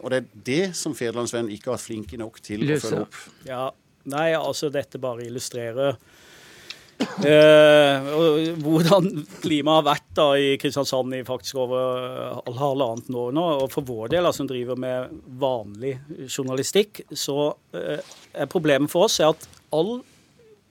[0.02, 3.16] og det er det som Federlandsvennen ikke har vært flinke nok til å følge opp.
[3.48, 3.64] Ja,
[4.08, 5.98] Nei, altså dette bare illustrerer
[7.24, 8.08] eh,
[8.60, 9.08] hvordan
[9.42, 13.44] klimaet har vært da i Kristiansand i faktisk over halvannet år nå.
[13.64, 15.96] Og for vår del, altså, som driver med vanlig
[16.28, 18.00] journalistikk, så eh,
[18.32, 20.00] er problemet for oss at all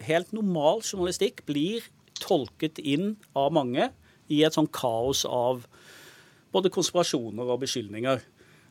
[0.05, 1.85] helt normal journalistikk blir
[2.19, 3.89] tolket inn av mange
[4.29, 5.63] i et sånn kaos av
[6.53, 8.21] både konspirasjoner og beskyldninger.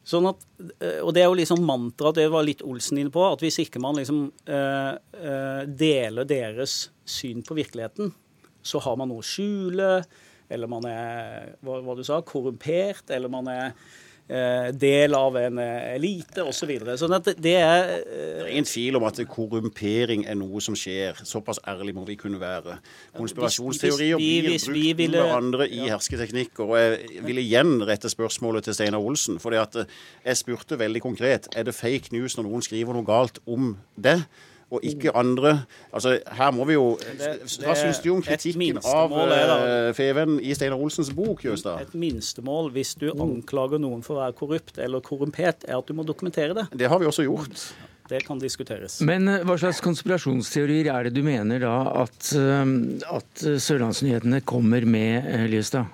[0.08, 0.44] Sånn at,
[0.80, 3.60] eh, og Det er jo liksom mantraet, det var litt Olsen inne på, at hvis
[3.64, 8.14] ikke man liksom eh, eh, deler deres syn på virkeligheten,
[8.64, 9.90] så har man noe å skjule,
[10.48, 13.74] eller man er hva, hva du sa, korrumpert, eller man er
[14.28, 16.56] del av en eh, elite osv.
[16.58, 16.96] Så videre.
[17.00, 20.76] sånn at det er eh, Det er ingen tvil om at korrumpering er noe som
[20.76, 21.22] skjer.
[21.28, 22.76] Såpass ærlig må vi kunne være.
[23.16, 25.94] Konspirasjonsteorier blir brukt ville, med andre i ja.
[25.94, 26.66] hersketeknikker.
[26.66, 29.40] Og jeg vil igjen rette spørsmålet til Steinar Olsen.
[29.40, 33.72] For jeg spurte veldig konkret er det fake news når noen skriver noe galt om
[33.96, 34.20] det
[34.68, 35.54] og ikke andre.
[35.92, 40.80] Altså, Her må vi jo Hva syns du om kritikken av uh, Feven i Steinar
[40.80, 41.84] Olsens bok, Jøstad?
[41.86, 45.96] Et minstemål hvis du anklager noen for å være korrupt eller korrumpert, er at du
[45.96, 46.68] må dokumentere det.
[46.76, 47.68] Det har vi også gjort.
[48.08, 49.02] Det kan diskuteres.
[49.04, 52.64] Men eh, hva slags konspirasjonsteorier er det du mener da at, eh,
[53.12, 55.92] at Sørlandsnyhetene kommer med, Lyestad?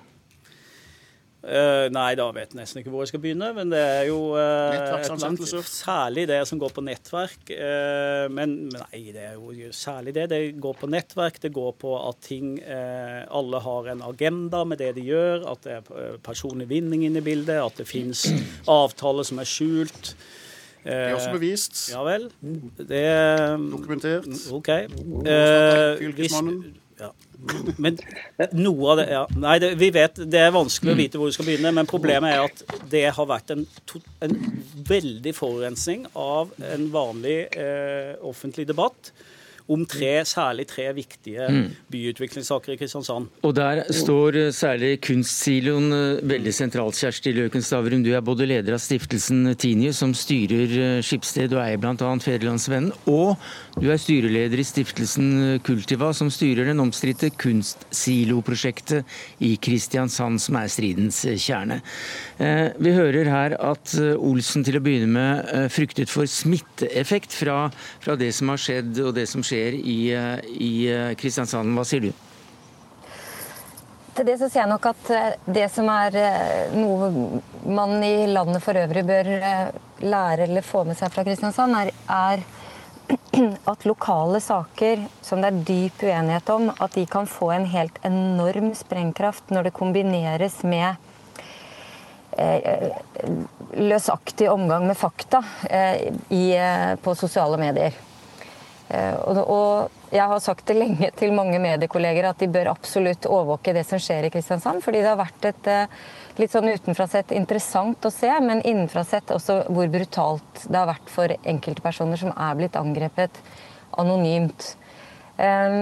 [1.45, 3.51] Uh, nei, da vet jeg nesten ikke hvor jeg skal begynne.
[3.53, 7.51] Men det er jo uh, Særlig det som går på nettverk.
[7.51, 10.27] Uh, men, men, nei, det er jo særlig det.
[10.33, 11.37] Det går på nettverk.
[11.43, 15.45] Det går på at ting Alle har en agenda med det de gjør.
[15.51, 17.61] At det er personlig vinning inne i bildet.
[17.61, 18.25] At det finnes
[18.79, 20.15] avtaler som er skjult.
[20.85, 21.77] Det er også bevist.
[21.93, 22.27] Ja vel.
[22.77, 23.05] Det,
[23.73, 24.27] Dokumentert.
[24.53, 24.73] OK.
[26.01, 26.84] Fylkesmannen.
[27.81, 27.97] Men
[28.55, 29.21] noe av det ja.
[29.41, 32.33] Nei, det, vi vet det er vanskelig å vite hvor du skal begynne, men problemet
[32.33, 33.65] er at det har vært en,
[34.25, 34.35] en
[34.87, 39.11] veldig forurensning av en vanlig eh, offentlig debatt
[39.65, 41.63] om tre, særlig tre viktige mm.
[41.89, 43.31] byutviklingssaker i Kristiansand.
[43.41, 46.99] Og Der står eh, særlig kunstsiloen eh, veldig sentralt.
[46.99, 51.63] Kjersti Løken Stavrum, du er både leder av stiftelsen Tinius, som styrer eh, Skipsted og
[51.63, 51.95] eier bl.a.
[51.95, 53.41] Fedrelandsvennen, og
[53.81, 60.69] du er styreleder i stiftelsen Kultiva, som styrer den omstridte kunstsiloprosjektet i Kristiansand, som er
[60.71, 61.81] stridens kjerne.
[62.37, 67.57] Vi hører her at Olsen til å begynne med fryktet for smitteeffekt fra,
[68.03, 70.11] fra det som har skjedd og det som skjer skjer i,
[70.47, 71.75] i eh, Kristiansand.
[71.75, 72.11] Hva sier du?
[74.15, 78.27] Til det så sier jeg nok at eh, det som er eh, noe man i
[78.27, 79.31] landet for øvrig bør
[80.03, 82.45] lære eller få med seg fra Kristiansand, er, er
[83.71, 87.99] at lokale saker som det er dyp uenighet om, at de kan få en helt
[88.07, 90.95] enorm sprengkraft når det kombineres med
[93.79, 95.39] løsaktig omgang med fakta
[96.35, 96.49] i,
[96.99, 97.95] på sosiale medier.
[98.87, 103.73] Eh, og, jeg har sagt det lenge til mange mediekolleger at de bør absolutt overvåke
[103.75, 104.83] det som skjer i Kristiansand.
[104.85, 105.97] Fordi det har vært et eh,
[106.39, 110.91] litt sånn utenfra sett interessant å se, men innenfra sett også hvor brutalt det har
[110.91, 113.41] vært for enkeltpersoner som er blitt angrepet
[113.99, 114.75] anonymt.
[115.37, 115.81] Eh,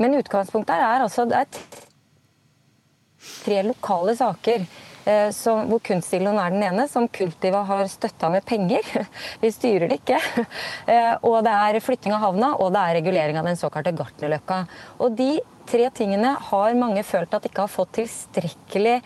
[0.00, 1.48] men utgangspunktet er altså det er
[3.20, 4.64] tre lokale saker
[5.34, 8.84] som, hvor Kunststiloen er den ene, som Kultiva har støtta med penger.
[9.42, 10.20] Vi styrer det ikke.
[10.90, 14.58] Eh, og det er flytting av havna, og det er regulering av den såkalte Gartnerløkka.
[15.04, 15.28] Og de
[15.70, 18.96] tre tingene har mange følt at de ikke har fått tilstrekkelig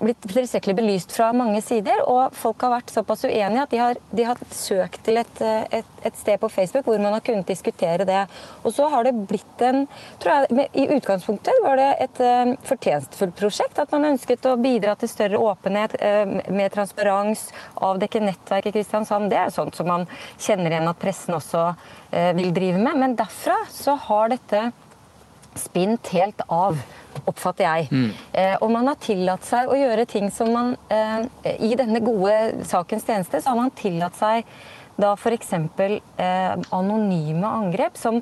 [0.00, 2.02] blitt tilstrekkelig belyst fra mange sider.
[2.08, 5.42] Og folk har vært såpass uenige at de har, de har søkt til et,
[5.74, 8.24] et, et, sted på Facebook hvor man har kunnet diskutere det.
[8.62, 9.84] Og så har det blitt en
[10.22, 13.78] tror jeg, I utgangspunktet var det et uh, fortjenstfullt prosjekt.
[13.78, 19.30] At man ønsket å bidra til større åpenhet, uh, mer transparens, avdekke nettverk i Kristiansand.
[19.32, 23.00] Det er sånt som man kjenner igjen at pressen også uh, vil drive med.
[23.00, 24.68] Men derfra så har dette
[25.60, 26.78] spint helt av
[27.26, 27.88] oppfatter jeg.
[27.90, 28.10] Mm.
[28.32, 31.26] Eh, og man har tillatt seg å gjøre ting som man eh,
[31.64, 34.46] I denne gode sakens tjeneste så har man tillatt seg
[34.98, 35.52] da f.eks.
[35.54, 38.20] Eh, anonyme angrep som,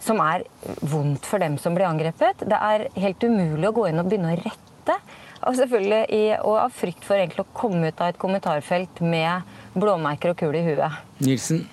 [0.00, 0.46] som er
[0.80, 2.46] vondt for dem som blir angrepet.
[2.48, 4.98] Det er helt umulig å gå inn og begynne å rette.
[5.44, 9.44] Og selvfølgelig i, og av frykt for egentlig å komme ut av et kommentarfelt med
[9.76, 11.02] blåmerker og kul i huet.
[11.20, 11.66] Nilsen?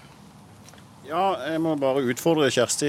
[1.11, 2.87] Ja, jeg må bare utfordre Kjersti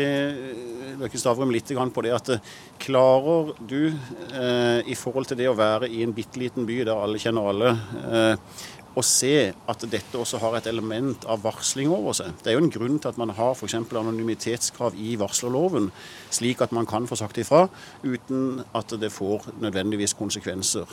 [1.00, 5.56] Løkke Stavrum litt på det at eh, klarer du, eh, i forhold til det å
[5.58, 7.72] være i en bitte liten by der alle kjenner alle,
[8.12, 8.62] eh,
[8.94, 12.30] å se at dette også har et element av varsling over seg.
[12.44, 13.74] Det er jo en grunn til at man har f.eks.
[13.74, 15.90] anonymitetskrav i varslerloven,
[16.30, 17.64] slik at man kan få sagt ifra
[18.04, 20.86] uten at det får nødvendigvis konsekvenser.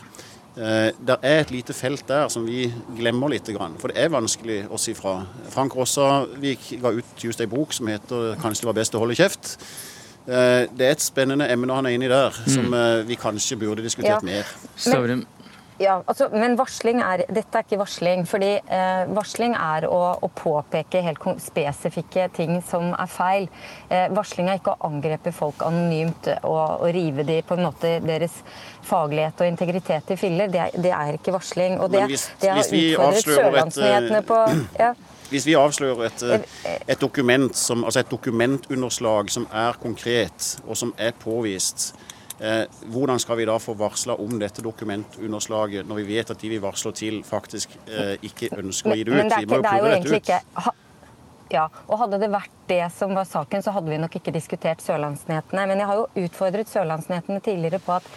[0.58, 2.66] Eh, det er et lite felt der som vi
[2.98, 3.48] glemmer litt,
[3.80, 5.22] for det er vanskelig å si fra.
[5.54, 9.16] Frank Rossavik ga ut just ei bok som heter 'Kanskje det var best å holde
[9.16, 9.58] kjeft'.
[10.28, 12.74] Eh, det er et spennende emne han er inni der, som mm.
[12.74, 14.26] eh, vi kanskje burde diskutert ja.
[14.26, 14.46] mer.
[14.76, 15.26] Stavrum.
[15.80, 18.26] Ja, altså, men varsling er, dette er ikke varsling.
[18.28, 23.48] fordi eh, Varsling er å, å, påpeke helt spesifikke ting som er feil.
[23.88, 27.94] Eh, varsling er ikke å angrepe folk anonymt og, og rive de på en måte
[28.04, 28.42] deres
[28.89, 30.52] faglighet og integritet i filler.
[30.52, 31.80] Det, det er ikke varsling.
[31.80, 34.42] Og det, hvis, det har utfordret sørlandsnyhetene på
[34.84, 34.92] ja.
[35.30, 36.24] Hvis vi avslører et,
[36.89, 42.09] et, dokument som, altså et dokumentunderslag som er konkret, og som er påvist, Eh,
[42.93, 46.60] hvordan skal vi da få varsla om dette dokumentunderslaget, når vi vet at de vi
[46.63, 49.19] varsler til, faktisk eh, ikke ønsker å gi det ut?
[49.19, 50.84] Men, må jo egentlig ikke ut.
[51.52, 54.84] ja, og Hadde det vært det som var saken, så hadde vi nok ikke diskutert
[54.86, 55.65] Sørlandsnyhetene.
[55.71, 58.13] Men jeg har jo utfordret Sørlandsnyhetene tidligere på at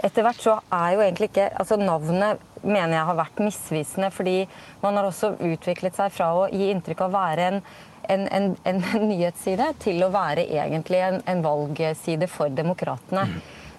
[0.00, 4.34] etter hvert så er jo egentlig ikke altså Navnet mener jeg har vært misvisende, fordi
[4.82, 7.62] man har også utviklet seg fra å gi inntrykk av å være en
[8.10, 13.26] en, en, en, nyhetsside til å være egentlig en, en valgside for demokratene.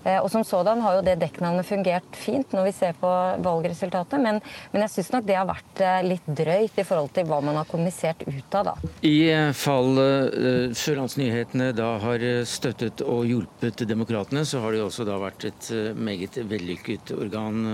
[0.03, 3.09] Eh, og Som sådan har jo det dekknavnet fungert fint når vi ser på
[3.43, 4.39] valgresultatet, men,
[4.71, 7.59] men jeg syns nok det har vært eh, litt drøyt i forhold til hva man
[7.59, 8.71] har kommunisert ut av.
[8.71, 8.91] da.
[9.05, 9.99] I eh, fall
[10.77, 16.37] Sørlandsnyhetene da har støttet og hjulpet Demokratene, så har det også da vært et meget
[16.49, 17.65] vellykket organ.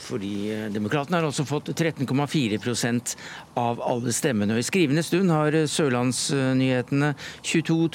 [0.00, 3.14] Fordi Demokratene har også fått 13,4%
[3.60, 4.56] av alle stemmene.
[4.56, 7.12] Og I skrivende stund har Sørlandsnyhetene
[7.46, 7.88] 22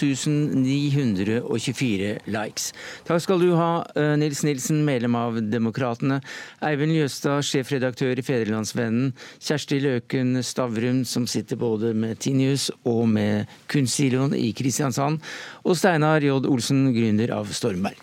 [0.56, 2.72] 924 likes.
[3.08, 3.75] Takk skal du ha,
[4.20, 6.22] Nils Nilsen, medlem av Demokratene.
[6.66, 9.14] Eivind Ljøstad, sjefredaktør i Fedrelandsvennen.
[9.40, 15.22] Kjersti Løken Stavrum, som sitter både med Tinius og med Kunstsiloen i Kristiansand.
[15.64, 16.40] Og Steinar J.
[16.50, 18.02] Olsen, gründer av Stormberg.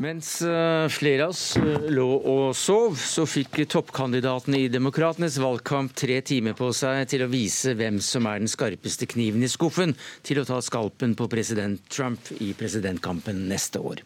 [0.00, 5.92] Mens eh, flere av oss eh, lå og sov, så fikk toppkandidatene i Demokratenes valgkamp
[5.92, 9.92] tre timer på seg til å vise hvem som er den skarpeste kniven i skuffen
[10.24, 14.00] til å ta skalpen på president Trump i presidentkampen neste år.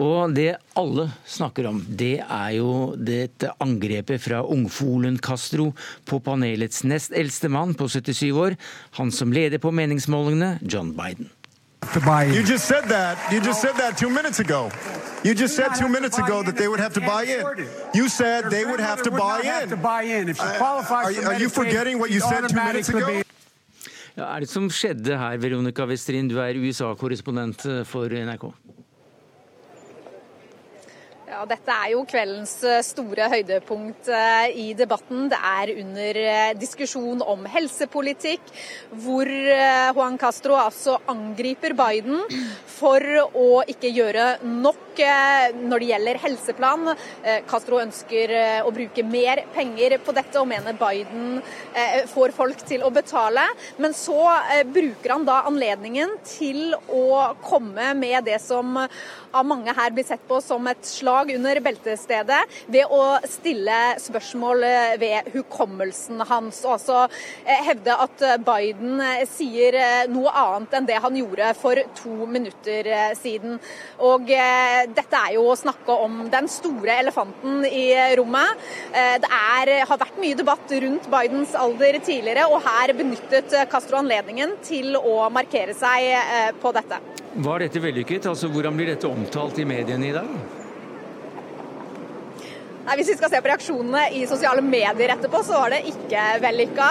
[0.00, 5.74] Og det alle snakker om, det er jo dette angrepet fra ungfolen Castro
[6.08, 8.56] på panelets nest eldste mann på 77 år,
[8.96, 11.28] han som leder på meningsmålingene, John Biden.
[11.84, 13.32] You just said that.
[13.32, 14.70] You just said that two minutes ago.
[15.24, 17.68] You just said two minutes ago that they would have to buy in.
[17.94, 19.72] You said they would have to buy in.
[21.26, 23.22] Are you forgetting what you said two minutes ago?
[24.18, 28.50] Ja, er det som skjedde her, Veronica Westrin, du er USA-korrespondent for NRK?
[31.28, 35.26] Ja, dette er jo kveldens eh, store høydepunkt eh, i debatten.
[35.28, 36.18] Det er under
[36.56, 38.48] diskusjon om helsepolitikk,
[39.04, 42.24] hvor Juan Castro altså angriper Biden
[42.78, 43.04] for
[43.36, 46.88] å ikke gjøre nok når det gjelder helseplan.
[47.22, 51.38] Eh, Castro ønsker eh, å bruke mer penger på dette og mener Biden
[51.74, 53.44] eh, får folk til å betale.
[53.78, 54.18] Men så
[54.72, 60.24] bruker han da anledningen til å komme med det som av mange her blir sett
[60.28, 62.40] på som et slag under beltestedet,
[62.70, 64.66] ved å stille spørsmål
[65.00, 66.62] ved hukommelsen hans.
[66.66, 67.04] Og altså
[67.68, 69.78] hevde at Biden sier
[70.10, 73.58] noe annet enn det han gjorde for to minutter siden.
[74.04, 77.88] Og dette er jo å snakke om den store elefanten i
[78.18, 78.68] rommet.
[78.92, 84.00] Eh, det er, har vært mye debatt rundt Bidens alder tidligere, og her benyttet Castro
[84.02, 87.00] anledningen til å markere seg eh, på dette.
[87.48, 88.30] Var dette vellykket?
[88.30, 90.57] Altså, Hvordan blir dette omtalt i mediene i dag?
[92.88, 96.22] Nei, Hvis vi skal se på reaksjonene i sosiale medier etterpå, så var det ikke
[96.40, 96.86] vellykka.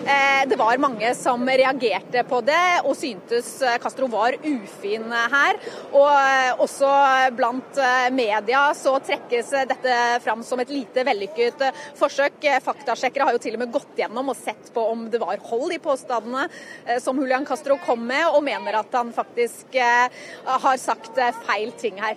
[0.00, 5.58] Eh, det var mange som reagerte på det og syntes eh, Castro var ufin her.
[5.90, 6.92] Og eh, også
[7.36, 7.80] blant
[8.16, 11.66] media så trekkes dette fram som et lite vellykket
[12.00, 12.48] forsøk.
[12.64, 15.76] Faktasjekkere har jo til og med gått gjennom og sett på om det var hold
[15.76, 16.46] i påstandene
[17.04, 22.16] som Julian Castro kom med, og mener at han faktisk har sagt feil ting her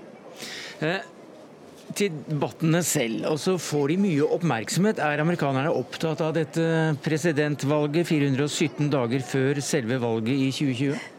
[1.96, 5.02] til debattene selv, og så får de mye oppmerksomhet.
[5.04, 6.66] Er amerikanerne opptatt av dette
[7.06, 11.15] presidentvalget 417 dager før selve valget i 2020?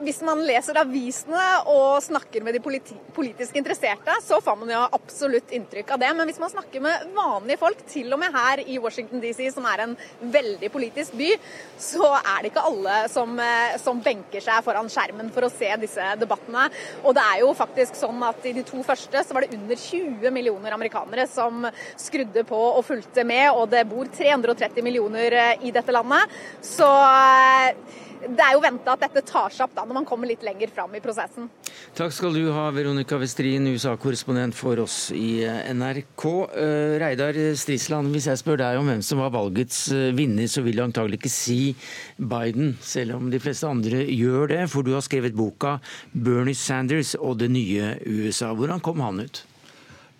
[0.00, 4.80] Hvis man leser avisene og snakker med de politi politisk interesserte, så får man jo
[4.96, 6.10] absolutt inntrykk av det.
[6.16, 9.66] Men hvis man snakker med vanlige folk, til og med her i Washington DC, som
[9.68, 9.94] er en
[10.32, 11.30] veldig politisk by,
[11.80, 15.68] så er det ikke alle som, eh, som benker seg foran skjermen for å se
[15.82, 16.68] disse debattene.
[17.04, 19.76] Og det er jo faktisk sånn at i de to første så var det under
[19.76, 25.66] 20 millioner amerikanere som skrudde på og fulgte med, og det bor 330 millioner eh,
[25.68, 26.40] i dette landet.
[26.64, 27.74] Så eh,
[28.20, 30.70] det er jo venta at dette tar seg opp da, når man kommer litt lenger
[30.74, 31.48] fram i prosessen.
[31.96, 36.26] Takk skal du ha, Veronica Westrin, USA-korrespondent for oss i eh, NRK.
[36.52, 40.64] Uh, Reidar Strisland, hvis jeg spør deg om hvem som var valgets uh, vinner, så
[40.66, 41.60] vil du antagelig ikke si
[42.20, 45.78] Biden, selv om de fleste andre gjør det, for du har skrevet boka
[46.12, 48.54] 'Bernie Sanders og det nye USA'.
[48.56, 49.44] Hvordan kom han ut?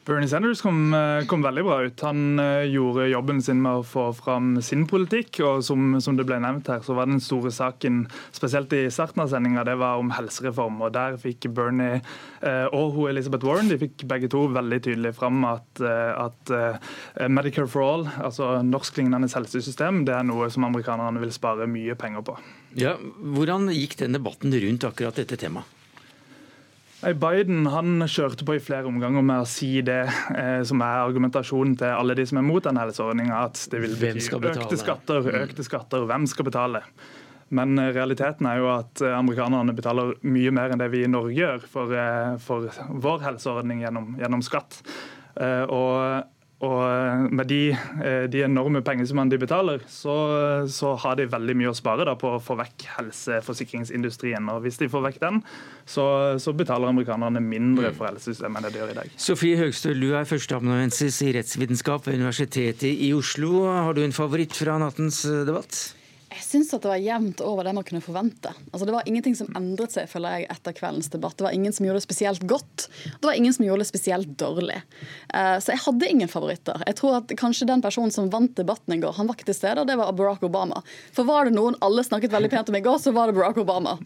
[0.05, 2.01] Bernie Sanders kom, eh, kom, veldig bra ut.
[2.01, 5.43] Han uh, gjorde jobben sin med å få fram sin politikk.
[5.45, 9.23] og som, som, det ble nevnt her, så var den store saken, spesielt i starten
[9.23, 10.81] av sendinga, var om helsereform.
[10.87, 15.13] og Der fikk Bernie uh, og hun Elizabeth Warren de fikk begge to veldig tydelig
[15.19, 16.53] fram at, at
[17.29, 22.25] Medicare for all, altså norsklignende helsesystem, det er noe som amerikanerne vil spare mye penger
[22.27, 22.39] på.
[22.79, 22.97] Ja,
[23.37, 25.80] Hvordan gikk den debatten rundt akkurat dette temaet?
[27.01, 30.03] Biden han kjørte på i flere omganger med å si det
[30.37, 33.97] eh, som er argumentasjonen til alle de som er mot denne helseordninga, at det vil
[33.97, 35.39] bety økte skatter, mm.
[35.47, 36.85] økte skatter, hvem skal betale?
[37.51, 41.11] Men eh, realiteten er jo at eh, amerikanerne betaler mye mer enn det vi i
[41.11, 42.69] Norge gjør for, eh, for
[43.07, 44.83] vår helseordning gjennom, gjennom skatt.
[45.41, 46.27] Og
[46.61, 47.61] Og med de,
[48.29, 50.15] de enorme pengesummene de betaler, så,
[50.69, 54.51] så, har de veldig mye å spare da, på å få vekk helseforsikringsindustrien.
[54.53, 55.41] Og hvis de får vekk den,
[55.89, 56.05] så,
[56.43, 59.15] så betaler amerikanerne mindre for helsesystemet enn det de gjør i dag.
[59.29, 63.65] Sofie Høgstøl, du er førsteamanuensis i rettsvitenskap ved Universitetet i Oslo.
[63.71, 65.81] Har du en favoritt fra nattens debatt?
[66.31, 68.53] Jeg syns det var jevnt over det man kunne forvente.
[68.71, 71.35] Altså, det var ingenting som endret seg føler jeg, etter kveldens debatt.
[71.39, 72.87] Det var ingen som gjorde det spesielt godt.
[73.19, 74.79] Det var ingen som gjorde det spesielt dårlig.
[75.35, 76.87] Uh, så jeg hadde ingen favoritter.
[76.87, 79.59] Jeg tror at kanskje den personen som vant debatten i går, han var ikke til
[79.59, 80.85] stede, og det var Barack Obama.
[81.17, 83.59] For var det noen alle snakket veldig pent om i går, så var det Barack
[83.65, 83.99] Obama.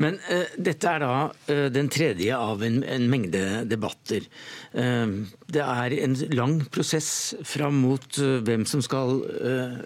[0.00, 4.26] Men uh, dette er da uh, den tredje av en, en mengde debatter.
[4.72, 7.10] Uh, det er en lang prosess
[7.46, 9.18] fram mot hvem som skal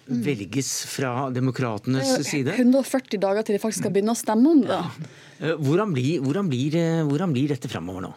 [0.06, 2.54] velges fra demokratenes side.
[2.54, 4.76] 140 dager til de faktisk skal begynne å stemme om det.
[4.76, 5.56] Ja.
[5.58, 6.78] Hvordan, blir, hvordan, blir,
[7.08, 8.12] hvordan blir dette framover nå?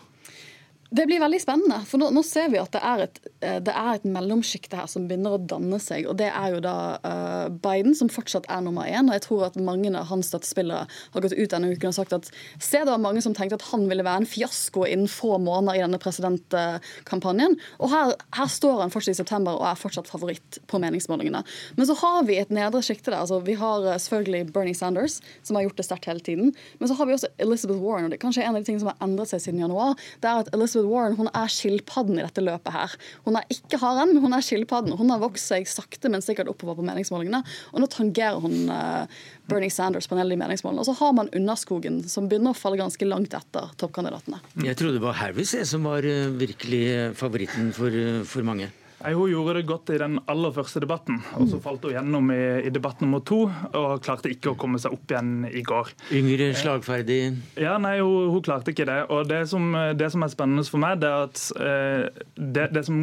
[0.89, 1.77] Det blir veldig spennende.
[1.85, 4.87] For nå, nå ser vi at det er et, eh, det er et mellomsjikte her
[4.89, 6.07] som begynner å danne seg.
[6.09, 9.05] Og det er jo da uh, Biden, som fortsatt er nummer én.
[9.05, 12.15] Og jeg tror at mange av hans støttespillere har gått ut denne uken og sagt
[12.17, 15.37] at se det var mange som tenkte at han ville være en fiasko innen få
[15.37, 17.59] måneder i denne presidentkampanjen.
[17.77, 21.43] Og her, her står han fortsatt i september og er fortsatt favoritt på meningsmålingene.
[21.77, 23.21] Men så har vi et nedre sjikte der.
[23.21, 26.49] Altså, vi har uh, selvfølgelig Bernie Sanders, som har gjort det sterkt hele tiden.
[26.81, 28.87] Men så har vi også Elizabeth Warren, og det er kanskje en av de tingene
[28.87, 29.93] som har endret seg siden januar.
[30.23, 32.71] det er at Elizabeth Elizabeth Warren hun er skilpadden i dette løpet.
[32.71, 32.95] her.
[33.25, 34.95] Hun er ikke haren, men hun er skilpadden.
[34.97, 37.43] Hun har vokst seg sakte, men sikkert oppover på meningsmålingene.
[37.73, 39.05] Og nå tangerer hun uh,
[39.49, 40.81] Bernie Sanders på en del de meningsmålene.
[40.81, 44.41] Og så har man Underskogen, som begynner å falle ganske langt etter toppkandidatene.
[44.65, 47.95] Jeg trodde det var Harris som var uh, virkelig favoritten for,
[48.29, 48.71] for mange.
[48.99, 52.31] Nei, Hun gjorde det godt i den aller første debatten, og så falt hun gjennom
[52.35, 55.93] i, i, debatt nummer to og klarte ikke å komme seg opp igjen i går.
[56.19, 57.19] Yngre, slagferdig?
[57.59, 58.97] Ja, nei, hun, hun klarte ikke det.
[59.15, 62.83] Og det som, det som, er spennende for meg, det er at eh, det, det,
[62.89, 62.99] som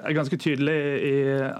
[0.00, 1.14] er ganske tydelig i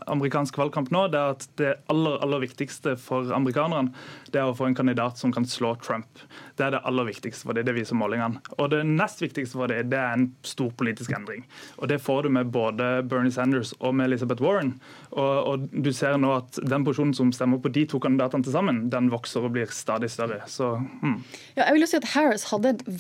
[0.09, 3.93] amerikansk valgkamp nå, det er at det aller, aller viktigste for amerikanerne
[4.33, 6.25] det er å få en kandidat som kan slå Trump.
[6.57, 8.41] Det er det aller viktigste for dem, det viser målingene.
[8.57, 11.45] Og det nest viktigste for dem, det er en stor politisk endring.
[11.81, 14.75] Og det får du med både Bernie Sanders og med Elizabeth Warren.
[15.17, 18.55] Og, og du ser nå at den porsjonen som stemmer på de to kandidatene til
[18.55, 20.43] sammen, den vokser og blir stadig større.
[20.51, 21.19] Så, hmm.
[21.57, 22.47] ja, jeg vil jo si at Harris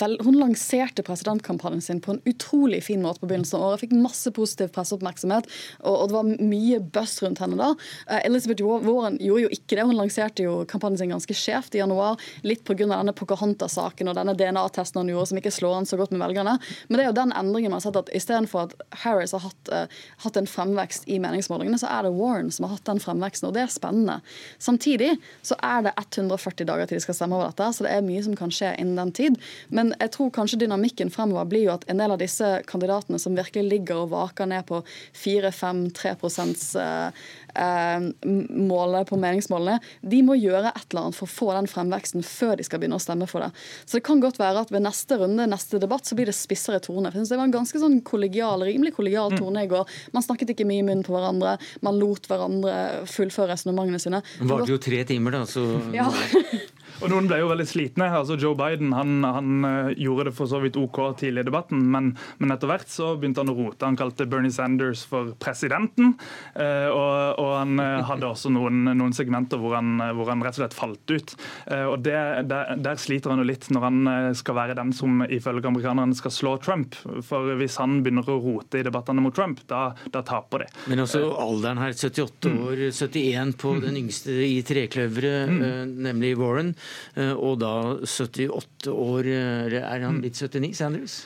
[0.01, 3.85] vel, hun lanserte presidentkampanjen sin på en utrolig fin måte på begynnelsen av året.
[3.85, 5.49] Fikk masse positiv presseoppmerksomhet,
[5.83, 7.73] og, og, det var mye buzz rundt henne da.
[8.09, 9.87] Uh, Elizabeth Warren gjorde jo ikke det.
[9.89, 12.87] Hun lanserte jo kampanjen sin ganske skjevt i januar, litt pga.
[12.87, 16.57] denne Pocahontas-saken og denne DNA-testen han gjorde som ikke slår an så godt med velgerne.
[16.89, 19.73] Men det er jo den endringen man har sett at istedenfor at Harris har hatt,
[19.73, 23.49] uh, hatt en fremvekst i meningsmålingene, så er det Warren som har hatt den fremveksten,
[23.49, 24.19] og det er spennende.
[24.63, 25.13] Samtidig
[25.47, 28.25] så er det 140 dager til de skal stemme over dette, så det er mye
[28.25, 29.39] som kan skje innen den tid.
[29.69, 33.37] Men jeg tror kanskje dynamikken fremover blir jo at en del av disse kandidatene som
[33.37, 34.83] virkelig ligger og vaker ned på
[35.17, 37.11] 4-5-3 prosents uh,
[37.57, 38.01] Eh,
[38.57, 42.57] måle på meningsmålene, de må gjøre et eller annet for å få den fremveksten før
[42.59, 43.51] de skal begynne å stemme for det.
[43.87, 46.83] Så det kan godt være at ved neste runde, neste debatt, så blir det spissere
[46.85, 47.09] tone.
[47.09, 49.41] Jeg synes Det var en ganske sånn kollegial, rimelig kollegial mm.
[49.41, 49.89] tone i går.
[50.13, 52.77] Man snakket ikke mye i munnen på hverandre, man lot hverandre
[53.11, 54.23] fullføre resonnementene sine.
[54.37, 55.65] Det varte jo tre timer, da, så
[55.97, 56.11] ja.
[57.03, 58.09] Og Noen ble jo veldig slitne.
[58.09, 61.83] altså Joe Biden han, han uh, gjorde det for så vidt OK tidlig i debatten,
[61.93, 63.85] men, men, etter hvert så begynte han å rote.
[63.85, 66.15] Han kalte Bernie Sanders for presidenten.
[66.57, 70.57] Uh, og, og, han uh, hadde også noen, noen segmenter hvor han, hvor han, rett
[70.57, 71.35] og slett falt ut.
[71.77, 72.15] og det,
[72.49, 76.33] der, der, sliter han jo litt når han skal være den som ifølge amerikanerne skal
[76.33, 76.97] slå Trump.
[77.27, 80.71] For hvis han begynner å rote i debattene mot Trump, da, da taper de.
[80.93, 82.59] Men også alderen her, 78 mm.
[82.67, 85.97] år, 71 på den yngste i trekløveret, mm.
[86.07, 86.75] nemlig Warren.
[87.17, 87.73] Eh, og da
[88.05, 91.21] 78 år eh, Er han blitt 79, Sanders?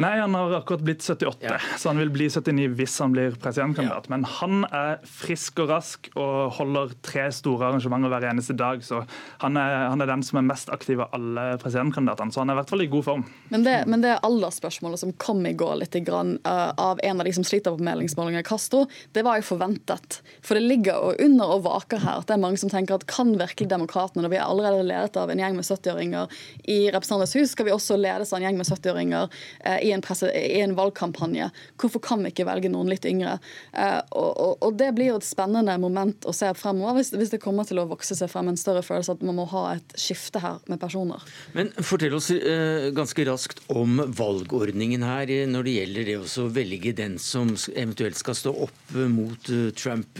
[0.00, 1.58] Nei, han har akkurat blitt 78, ja.
[1.78, 4.06] så han vil bli 79 hvis han blir presidentkandidat.
[4.08, 4.12] Ja.
[4.14, 8.80] Men han er frisk og rask og holder tre store arrangementer hver eneste dag.
[8.86, 9.02] Så
[9.42, 12.32] han er, han er den som er mest aktiv av alle presidentkandidatene.
[12.32, 13.26] Så han er i hvert fall i god form.
[13.52, 17.28] Men det, men det aldersspørsmålet som kom i går litt grann, uh, av en av
[17.28, 20.22] de som sliter på meldingsmålinger, Castro, det var jo forventet.
[20.40, 23.04] For det ligger og under og vaker her at det er mange som tenker at
[23.12, 27.36] kan virkelig demokratene, når vi er allerede ledet av en gjeng med 70-åringer i Representantenes
[27.36, 30.60] hus, skal vi også ledes av en gjeng med 70-åringer uh, i en, presse, i
[30.60, 31.50] en, valgkampanje.
[31.80, 33.36] Hvorfor kan vi ikke velge noen litt yngre?
[33.72, 37.32] Eh, og, og, og, Det blir jo et spennende moment å se fremover, hvis, hvis,
[37.34, 39.96] det kommer til å vokse seg frem en større følelse at man må ha et
[40.00, 41.22] skifte her med personer.
[41.56, 46.48] Men Fortell oss eh, ganske raskt om valgordningen her eh, når det gjelder det å
[46.52, 50.18] velge den som eventuelt skal stå opp mot Trump.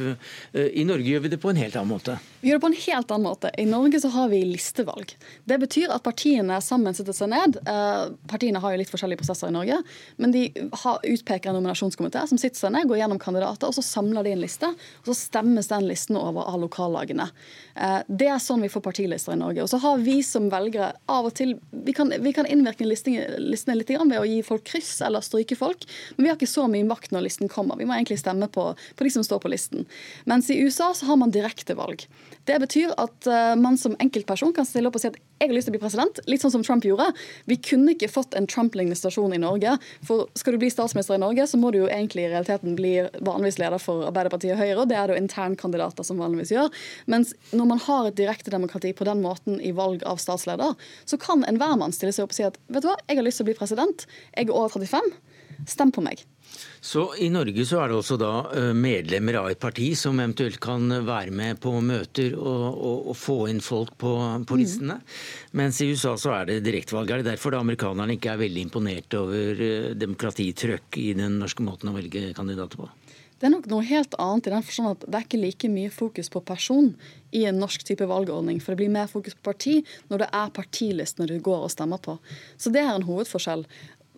[0.52, 2.16] I Norge gjør vi det på en helt annen måte.
[2.40, 3.50] Vi gjør det på en helt annen måte.
[3.60, 5.14] I Norge så har vi listevalg.
[5.48, 7.58] Det betyr at partiene sammen setter seg ned.
[8.30, 9.78] Partiene har jo litt forskjellige prosesser i Norge,
[10.16, 10.46] men de
[10.84, 14.34] har, utpeker en nominasjonskomité som sitter seg ned, går gjennom kandidater, og så samler de
[14.36, 14.68] en liste.
[15.03, 17.28] Og så stemmes den listen over av lokallagene.
[17.74, 19.64] Eh, det er sånn vi får partilister i Norge.
[19.64, 23.74] Og så har vi som velgere av og til Vi kan, vi kan innvirke listene
[23.76, 25.84] litt ved å gi folk kryss eller stryke folk,
[26.16, 27.78] men vi har ikke så mye makt når listen kommer.
[27.80, 29.86] Vi må egentlig stemme på, på de som står på listen.
[30.30, 32.07] Mens i USA så har man direktevalg.
[32.48, 35.57] Det betyr at uh, man som enkeltperson kan stille opp og si at jeg har
[35.57, 37.09] lyst til å bli president, litt sånn som Trump gjorde.
[37.51, 39.74] Vi kunne ikke fått en Trump-lignende stasjon i Norge.
[40.07, 42.95] For skal du bli statsminister i Norge, så må du jo egentlig i realiteten bli
[43.18, 46.82] vanligvis leder for Arbeiderpartiet og Høyre, og det er det jo internkandidater som vanligvis gjør.
[47.11, 51.18] Mens når man har et direkte demokrati på den måten i valg av statsleder, så
[51.20, 53.43] kan enhver mann stille seg opp og si at vet du hva, jeg har lyst
[53.43, 55.11] til å bli president, jeg er over 35,
[55.74, 56.22] stem på meg.
[56.82, 60.59] Så I Norge så er det også da eh, medlemmer av et parti som eventuelt
[60.62, 64.12] kan være med på møter og, og, og få inn folk på,
[64.48, 64.61] på mm.
[64.61, 64.98] listene.
[64.98, 65.53] Mm.
[65.62, 67.11] Mens i USA så er det direktevalg.
[67.11, 71.64] Er det derfor da amerikanerne ikke er veldig imponert over eh, demokratitrøkk i den norske
[71.64, 72.90] måten å velge kandidater på?
[73.42, 75.90] Det er nok noe helt annet i den forstand at det er ikke like mye
[75.90, 76.92] fokus på person
[77.34, 78.61] i en norsk type valgordning.
[78.62, 79.80] For det blir mer fokus på parti
[80.12, 82.20] når det er partilistene du går og stemmer på.
[82.55, 83.64] Så det er en hovedforskjell.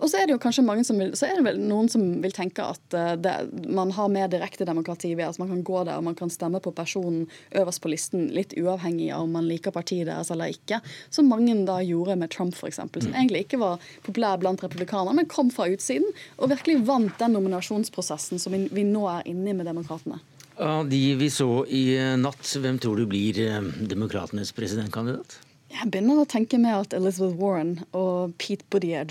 [0.02, 2.02] Og så er det jo kanskje mange som vil, så er det vel noen som
[2.22, 3.34] vil tenke at uh, det,
[3.70, 6.58] man har mer direkte demokrati ved at man kan gå der og man kan stemme
[6.62, 10.80] på personen øverst på listen, litt uavhengig av om man liker partiet deres eller ikke.
[11.14, 13.14] Som mange da gjorde med Trump, f.eks., som mm.
[13.14, 18.42] egentlig ikke var populær blant republikanerne, men kom fra utsiden og virkelig vant den nominasjonsprosessen
[18.42, 20.18] som vi, vi nå er inne i med demokratene.
[20.58, 21.86] Av de vi så i
[22.18, 25.38] natt, hvem tror du blir eh, demokratenes presidentkandidat?
[25.74, 29.10] Jeg begynner å tenke meg at Elizabeth Warren og Pete Buttigieg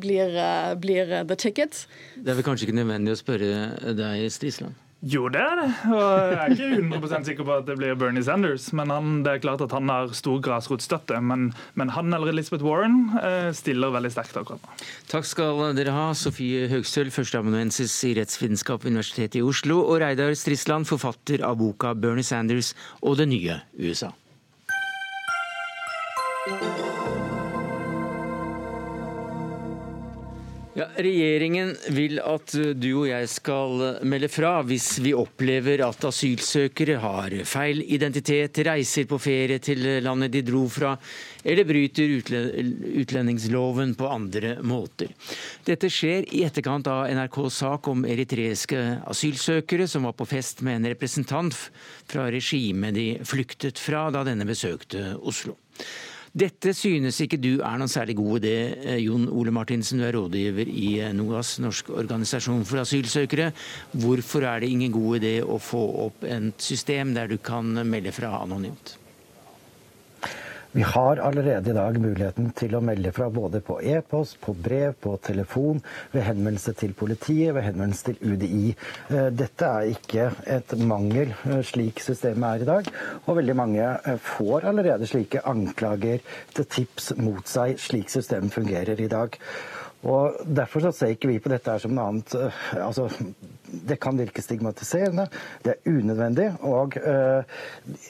[0.00, 1.84] blir, uh, blir uh, the ticket.
[2.16, 4.82] Det er vel kanskje ikke nødvendig å spørre deg, Strisland?
[5.04, 5.66] Jo, det er det.
[5.92, 6.00] Og
[6.32, 8.70] jeg er ikke 100% sikker på at det blir Bernie Sanders.
[8.74, 11.20] Men han, det er klart at han har stor grasrotstøtte.
[11.20, 14.76] Men, men, han eller Elizabeth Warren uh, stiller veldig sterkt akkurat nå.
[15.12, 20.32] Takk skal dere ha, Sofie Høgstøl, førsteamanuensis i rettsvitenskap ved Universitetet i Oslo, og Reidar
[20.34, 22.72] Strisland, forfatter av boka 'Bernie Sanders
[23.04, 24.14] og det nye USA'.
[30.76, 36.98] Ja, regjeringen vil at du og jeg skal melde fra hvis vi opplever at asylsøkere
[37.00, 40.90] har feil identitet, reiser på ferie til landet de dro fra,
[41.42, 42.12] eller bryter
[43.00, 45.14] utlendingsloven på andre måter.
[45.64, 50.82] Dette skjer i etterkant av NRKs sak om eritreiske asylsøkere som var på fest med
[50.82, 51.56] en representant
[52.04, 55.56] fra regimet de flyktet fra da denne besøkte Oslo.
[56.36, 60.02] Dette synes ikke du er noen særlig god idé, eh, Jon Ole Martinsen.
[60.02, 63.54] Du er rådgiver i eh, NOAS, Norsk organisasjon for asylsøkere.
[63.96, 68.12] Hvorfor er det ingen god idé å få opp et system der du kan melde
[68.12, 68.98] fra anonymt?
[70.76, 74.92] Vi har allerede i dag muligheten til å melde fra både på e-post, på brev,
[75.00, 75.78] på telefon,
[76.12, 78.74] ved henvendelse til politiet, ved henvendelse til UDI.
[79.08, 80.26] Eh, dette er ikke
[80.58, 82.90] et mangel eh, slik systemet er i dag.
[83.24, 86.20] Og veldig mange eh, får allerede slike anklager
[86.52, 89.40] til tips mot seg slik systemet fungerer i dag.
[90.04, 92.36] Og Derfor så ser ikke vi på dette som noe annet
[92.76, 93.08] altså,
[93.66, 95.26] det kan virke stigmatiserende,
[95.64, 96.48] det er unødvendig.
[96.66, 97.42] Og uh,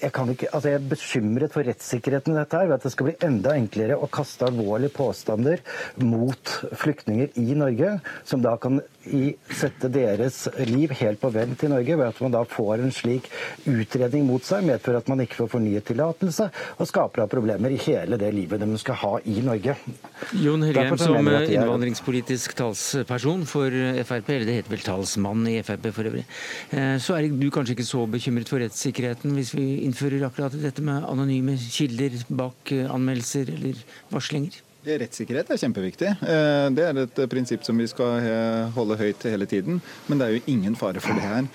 [0.00, 3.10] jeg, ikke, altså jeg, er bekymret for rettssikkerheten i dette her, ved at det skal
[3.10, 5.62] bli enda enklere å kaste alvorlige påstander
[6.02, 7.96] mot flyktninger i Norge,
[8.28, 12.34] som da kan i, sette deres liv helt på vent i Norge, ved at man
[12.34, 13.28] da får en slik
[13.70, 17.80] utredning mot seg, medfører at man ikke får fornyet tillatelse, og skaper da problemer i
[17.86, 19.76] hele det livet de skal ha i Norge.
[20.34, 23.72] Jon Helgheim, som innvandringspolitisk talsperson for
[24.06, 26.26] Frp, eller det heter vel talsmann i Frp for øvrig,
[26.72, 30.84] eh, så er du kanskje ikke så bekymret for rettssikkerheten hvis vi innfører akkurat dette
[30.84, 34.65] med anonyme kilder bak eh, anmeldelser eller varslinger?
[34.86, 36.12] Rettssikkerhet er kjempeviktig.
[36.22, 38.22] Eh, det er et prinsipp som vi skal
[38.76, 39.80] holde høyt hele tiden.
[40.06, 41.48] Men det er jo ingen fare for det her.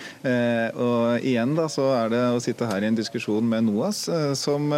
[0.81, 4.03] Og igjen da, så er det å sitte her i en diskusjon med NOAS,
[4.39, 4.69] som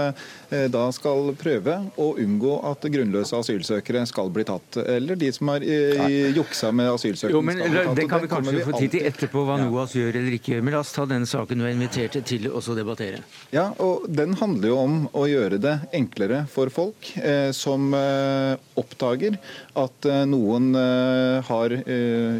[0.54, 4.78] Eh, da skal prøve å unngå at grunnløse asylsøkere skal bli tatt.
[4.84, 7.34] Eller de som har eh, juksa med asylsøkere.
[7.34, 7.62] Jo, men
[7.98, 9.58] Det kan vi kanskje få tid til etterpå, hva.
[9.64, 10.66] NOAS gjør eller ikke gjør.
[10.66, 13.24] Men la oss ta denne saken du er invitert til å debattere.
[13.54, 18.43] Ja, og Den handler jo om å gjøre det enklere for folk eh, som eh,
[18.80, 19.38] oppdager
[19.80, 21.76] at eh, noen eh, har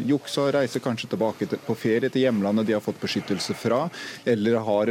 [0.08, 3.84] juksa, reiser kanskje tilbake på ferie til hjemlandet de har fått beskyttelse fra,
[4.28, 4.90] eller har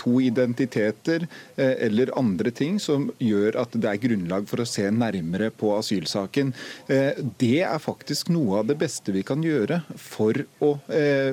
[0.00, 1.26] to identiteter,
[1.56, 6.52] eller andre ting som gjør at det er grunnlag for å se nærmere på asylsaken.
[6.90, 11.32] Eh, det er faktisk noe av det beste vi kan gjøre for å eh,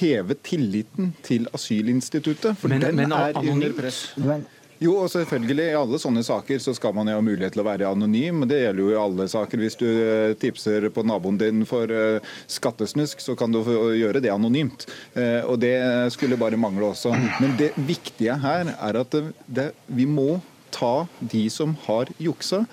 [0.00, 2.58] heve tilliten til asylinstituttet.
[2.60, 4.06] For men, den men, er under press.
[4.20, 4.46] Men
[4.84, 5.70] Jo, og selvfølgelig.
[5.70, 8.44] I alle sånne saker så skal man jo ha mulighet til å være anonym.
[8.50, 9.62] Det gjelder jo i alle saker.
[9.62, 13.62] Hvis du eh, tipser på naboen din for eh, skattesnusk, så kan du
[13.96, 14.84] gjøre det anonymt.
[15.16, 15.76] Eh, og det
[16.12, 17.14] skulle bare mangle også.
[17.40, 19.16] Men det viktige her er at
[19.46, 20.42] det, vi må
[20.74, 22.64] ta de som har juksa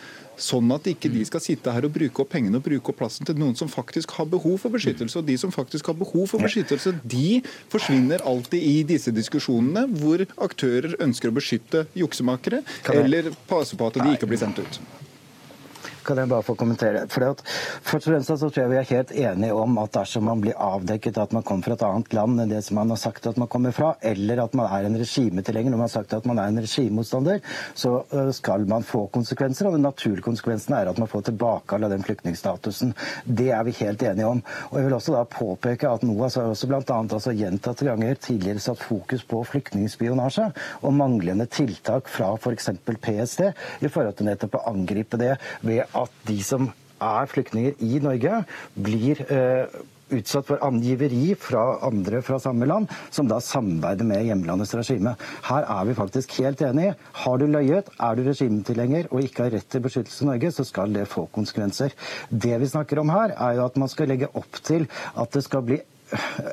[0.41, 3.27] Sånn at ikke de skal sitte her og bruke opp pengene og bruke opp plassen
[3.27, 5.19] til noen som faktisk har behov for beskyttelse.
[5.21, 10.25] Og de som faktisk har behov for beskyttelse, de forsvinner alltid i disse diskusjonene hvor
[10.41, 12.63] aktører ønsker å beskytte juksemakere
[12.95, 14.81] eller passe på at de ikke blir sendt ut.
[16.05, 17.03] Kan jeg bare få kommentere?
[17.11, 17.35] For
[17.85, 20.57] først og fremst så tror jeg vi er helt enige om at dersom man blir
[20.57, 23.37] avdekket at man kommer fra et annet land enn det som man har sagt at
[23.37, 26.41] man kommer fra, eller at man er en regimetilhenger når man har sagt at man
[26.41, 27.41] er en regimemotstander,
[27.77, 27.93] så
[28.33, 29.69] skal man få konsekvenser.
[29.69, 32.95] Og den naturlige konsekvensen er at man får tilbakekall av den flyktningstatusen.
[33.25, 34.41] Det er vi helt enige om.
[34.71, 36.81] Og jeg vil også da påpeke at NOAS har også bl.a.
[36.81, 40.49] Altså gjentatte ganger tidligere satt fokus på flyktningspionasje
[40.81, 42.71] og manglende tiltak fra f.eks.
[43.01, 43.45] PST
[43.85, 45.35] i forhold til nettopp å angripe det
[45.65, 46.69] ved at de som
[47.01, 48.43] er flyktninger i Norge,
[48.77, 49.81] blir eh,
[50.11, 55.15] utsatt for angiveri fra andre fra samme land, som da samarbeider med hjemlandets regime.
[55.47, 56.95] Her er vi faktisk helt enige.
[57.23, 60.67] Har du løyet, er du regimetilhenger og ikke har rett til beskyttelse i Norge, så
[60.67, 61.95] skal det få konsekvenser.
[62.29, 65.45] Det vi snakker om her, er jo at man skal legge opp til at det
[65.47, 65.81] skal bli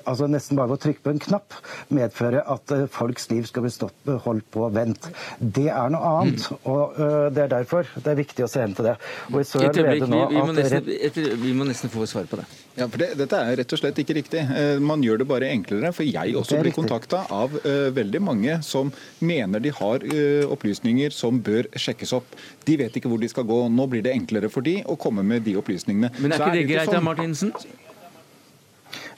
[0.04, 1.56] altså nesten bare ved å trykke på en knapp
[1.94, 5.08] medføre at eh, folks liv skal bli stopp, holdt på vent.
[5.38, 6.46] Det er noe annet.
[6.48, 6.58] Mm.
[6.70, 8.96] og uh, Det er derfor det er viktig å se hen til det.
[9.32, 12.40] Og så et øyeblikk, vi, vi, må nesten, et, vi, må nesten, få svar på
[12.40, 12.46] det.
[12.78, 14.44] Ja, for det, Dette er rett og slett ikke riktig.
[14.48, 15.92] Uh, man gjør det bare enklere.
[15.96, 18.92] For jeg også blir kontakta av uh, veldig mange som
[19.24, 20.04] mener de har
[20.48, 22.36] opplysninger som bør sjekkes opp.
[22.66, 23.60] De vet ikke hvor de skal gå.
[23.72, 26.12] Nå blir det enklere for de å komme med de opplysningene.
[26.18, 27.06] Men er ikke det, det greit, sånn...
[27.08, 27.54] Martinsen?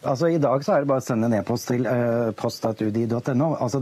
[0.01, 3.49] Altså I dag så er det bare å sende en e-post til uh, post.udi.no.
[3.61, 3.81] Altså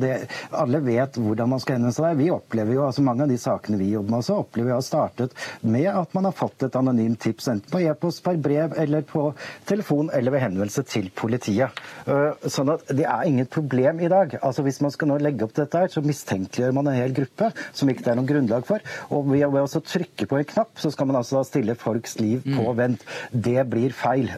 [0.59, 2.19] alle vet hvordan man skal henvende seg.
[2.19, 4.85] Vi opplever jo, altså Mange av de sakene vi jobber med, også opplever vi har
[4.85, 9.07] startet med at man har fått et anonymt tips, enten på e-post, per brev eller
[9.07, 9.29] på
[9.69, 11.79] telefon eller ved henvendelse til politiet.
[12.09, 14.35] Uh, sånn at Det er inget problem i dag.
[14.43, 17.53] Altså Hvis man skal nå legge opp dette, her, så mistenkeliggjør man en hel gruppe
[17.71, 18.83] som ikke det er noe grunnlag for.
[19.15, 22.43] Og ved, ved å trykke på en knapp, så skal man altså stille folks liv
[22.43, 22.77] på mm.
[22.83, 23.07] vent.
[23.31, 24.35] Det blir feil.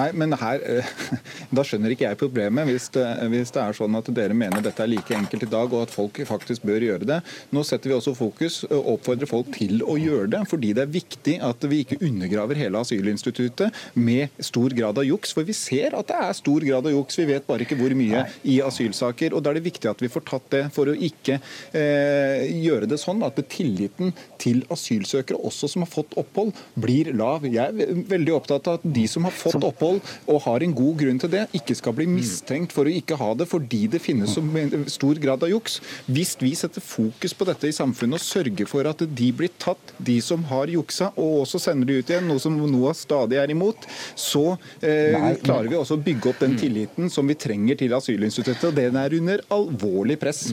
[0.00, 0.90] Nei, men her, eh,
[1.56, 4.84] Da skjønner ikke jeg problemet, hvis det, hvis det, er sånn at dere mener dette
[4.84, 7.18] er like enkelt i dag, og at folk faktisk bør gjøre det.
[7.54, 10.94] Nå setter vi også fokus og oppfordrer folk til å gjøre det, fordi det er
[10.94, 15.34] viktig at vi ikke undergraver hele asylinstituttet med stor grad av juks.
[15.36, 17.94] For vi ser at det er stor grad av juks, vi vet bare ikke hvor
[17.98, 19.34] mye i asylsaker.
[19.34, 21.40] og Da er det viktig at vi får tatt det for å ikke
[21.76, 27.44] eh, gjøre det sånn at tilliten til asylsøkere, også som har fått opphold, blir lav.
[27.48, 30.98] Jeg er veldig opptatt av at de som har fått opphold og har en god
[31.02, 34.36] grunn til det, ikke skal bli mistenkt for å ikke ha det fordi det finnes
[34.36, 34.44] så
[34.92, 35.80] stor grad av juks.
[36.10, 39.94] Hvis vi setter fokus på dette i samfunnet og sørger for at de blir tatt,
[39.98, 43.52] de som har juksa, og også sender de ut igjen, noe som NOAH stadig er
[43.54, 43.88] imot,
[44.18, 48.70] så eh, klarer vi også å bygge opp den tilliten som vi trenger til asylinstituttet.
[48.70, 50.48] Og den er under alvorlig press.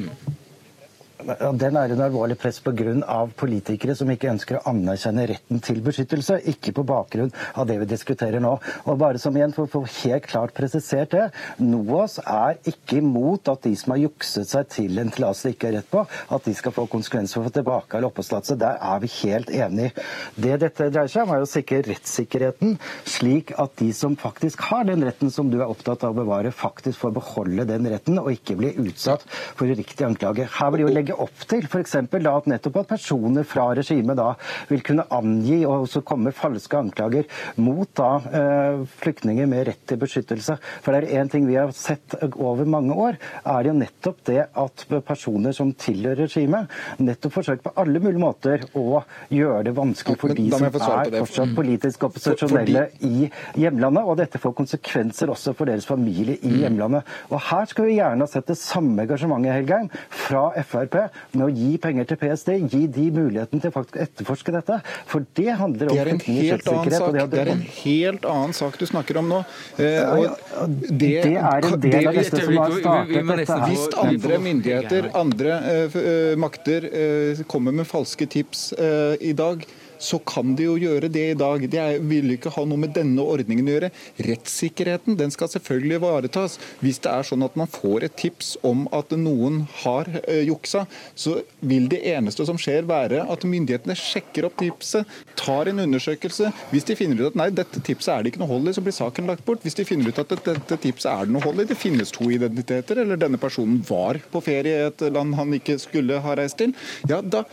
[1.18, 3.26] Den er en alvorlig press pga.
[3.36, 7.88] politikere som ikke ønsker å anerkjenne retten til beskyttelse, ikke på bakgrunn av det vi
[7.89, 8.51] diskuterer nå.
[8.86, 11.24] Og bare som igjen For å få helt klart presisert det,
[11.57, 15.70] NOAS er ikke imot at de som har jukset seg til en tillatelse de ikke
[15.72, 18.59] har rett på, at de skal få konsekvenser for å få tilbake eller oppholdstillatelse.
[18.61, 20.05] Der er vi helt enige.
[20.36, 22.78] Det dette dreier seg om, er å sikre rettssikkerheten,
[23.09, 26.53] slik at de som faktisk har den retten som du er opptatt av å bevare,
[26.53, 30.45] faktisk får beholde den retten og ikke bli utsatt for uriktig anklage.
[30.59, 31.95] Her vil jo legge opp til f.eks.
[31.95, 34.33] at nettopp at personer fra regimet da
[34.69, 37.27] vil kunne angi og også komme falske anklager
[37.63, 40.57] mot da eh, flyktninger med rett til beskyttelse.
[40.83, 44.23] For det er én ting vi har sett over mange år, er det jo nettopp
[44.27, 46.67] det at personer som tilhører regimet,
[46.99, 49.03] nettopp forsøker på alle mulige måter å
[49.33, 53.29] gjøre det vanskelig for de som er fortsatt politisk opposisjonelle i
[53.59, 54.03] hjemlandet.
[54.03, 56.59] Og dette får konsekvenser også for deres familie i mm.
[56.65, 57.15] hjemlandet.
[57.31, 59.89] Og her skal vi gjerne ha sett det samme engasjementet Helgeim,
[60.27, 60.96] fra Frp
[61.33, 64.79] med å gi penger til PST, gi de muligheten til faktisk å etterforske dette.
[65.09, 67.07] For det handler om flyktningers rettssikkerhet.
[67.17, 69.41] Det, det, er en helt annen sak du snakker om nå.
[69.77, 70.23] Eh,
[70.67, 73.59] det, det, er en del av dette som har startet dette.
[73.67, 79.65] Hvis andre myndigheter, andre uh, makter uh, kommer med falske tips uh, i dag,
[79.99, 81.63] så kan de jo gjøre det i dag.
[81.71, 83.91] Det vil ikke ha noe med denne ordningen å gjøre.
[84.27, 86.57] Rettssikkerheten den skal selvfølgelig ivaretas.
[86.81, 90.85] Hvis det er sånn at man får et tips om at noen har uh, juksa,
[91.17, 96.51] så vil det eneste som skjer være at myndighetene sjekker opp tipset, tar en undersøkelse.
[96.71, 98.83] Hvis de finner ut at nei, dette tipset er det ikke noe hold i, så
[98.85, 99.63] blir saken lagt bort.
[99.65, 102.29] Hvis de finner ut at dette tipset er det noe hold i, det finnes to
[102.33, 106.59] identiteter, eller denne personen var på ferie i et land han ikke skulle ha reist
[106.61, 106.73] til,
[107.09, 107.43] ja, da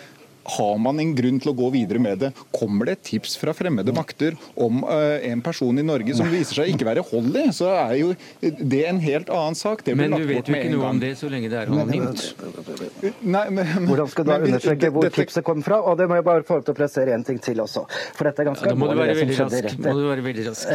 [0.44, 2.32] har man en grunn til å gå videre med det?
[2.54, 6.60] Kommer det et tips fra fremmede makter om uh, en person i Norge som viser
[6.60, 9.84] seg ikke være hold i, så er jo det en helt annen sak.
[9.96, 12.24] men du vet jo ikke noe om det så lenge det er anonymt.
[13.88, 15.20] Hvordan skal du da undersøke hvor dette...
[15.22, 15.80] tipset kom fra?
[15.84, 17.86] Og det må jeg bare få til å pressere en ting til også.
[18.16, 19.86] For dette er ganske ja, alvorlig, det være skjedde rett,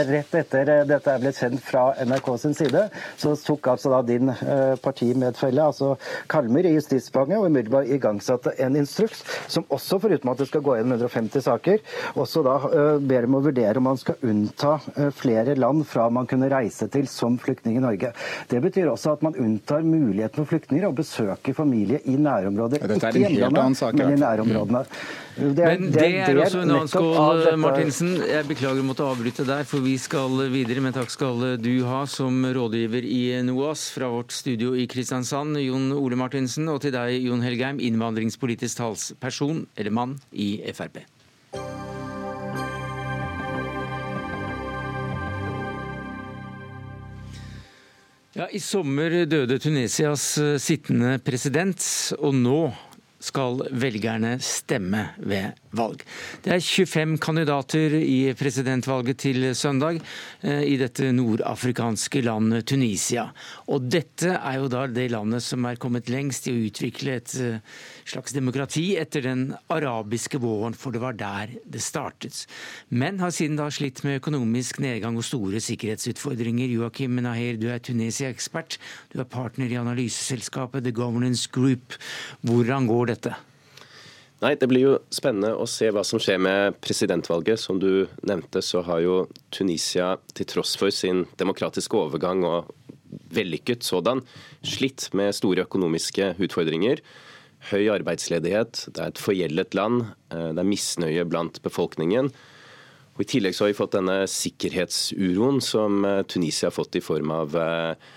[0.09, 2.85] rett, rett etter eh, dette er blitt kjent fra NRK sin side,
[3.19, 5.93] så tok altså da din uh, partimedfelle, altså
[6.31, 10.63] Kalmer i Justisdepartementet, og umiddelbart igangsatte en instruks som som også, foruten at det skal
[10.65, 11.83] gå gjennom 150 saker,
[12.19, 16.09] også da uh, ber om å vurdere om man skal unnta uh, flere land fra
[16.13, 18.13] man kunne reise til som flyktning i Norge.
[18.49, 22.81] Det betyr også at man unntar muligheten for flyktninger å besøke familie i nærområdet.
[22.81, 24.85] Ja, ikke annen hjemlandet, men i nærområdene.
[25.39, 28.09] Det er, men det, det er også en annen skål, Martinsen.
[28.27, 30.81] Jeg beklager å måtte avbryte der, for vi skal videre.
[30.83, 35.93] Men takk skal du ha som rådgiver i NOAS fra vårt studio i Kristiansand, Jon
[35.95, 40.99] Ole Martinsen, og til deg, Jon Helgheim, innvandringspolitisk talsperson, eller mann, i Frp.
[48.35, 51.79] Ja, I sommer døde Tunesias sittende president,
[52.19, 52.59] og nå
[53.19, 56.03] skal velgerne stemme ved valg.
[56.43, 59.99] Det er 25 kandidater i presidentvalget til søndag
[60.41, 63.29] eh, i dette nordafrikanske landet Tunisia.
[63.69, 67.35] Og dette er jo da det landet som er kommet lengst i å utvikle et
[67.39, 67.59] eh,
[68.09, 72.45] slags demokrati etter den arabiske våren, for det var der det startet.
[72.89, 76.69] Men har siden da slitt med økonomisk nedgang og store sikkerhetsutfordringer.
[76.79, 78.79] Joakim Naher, du er Tunisia-ekspert.
[79.13, 81.99] Du er partner i analyseselskapet The Governance Group.
[82.45, 83.35] Hvordan går dette?
[84.39, 87.59] Nei, Det blir jo spennende å se hva som skjer med presidentvalget.
[87.59, 89.15] Som du nevnte, så har jo
[89.51, 92.69] Tunisia til tross for sin demokratiske overgang og
[93.35, 94.21] vellykket sådan,
[94.63, 97.01] slitt med store økonomiske utfordringer.
[97.69, 102.31] Høy arbeidsledighet, det er et forgjeldet land, eh, det er misnøye blant befolkningen.
[103.17, 107.03] Og I tillegg så har vi fått denne sikkerhetsuroen som eh, Tunisia har fått i
[107.03, 108.09] form av eh,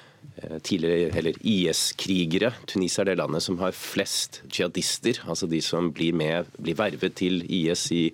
[0.64, 2.52] tidligere, eller IS-krigere.
[2.66, 7.14] Tunisia er det landet som har flest jihadister, altså de som blir, med, blir vervet
[7.20, 8.06] til IS i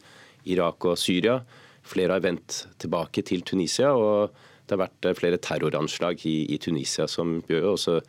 [0.50, 1.38] Irak og Syria.
[1.88, 4.34] Flere har vendt tilbake til Tunisia, og
[4.68, 8.00] det har vært eh, flere terroranslag i, i Tunisia som gjør også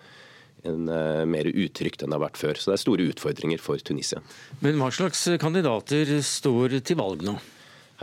[0.67, 2.59] en, uh, mer utrygt enn det har vært før.
[2.59, 4.19] Så det er store utfordringer for Tunisia.
[4.59, 7.37] Men hva slags kandidater står til valg nå?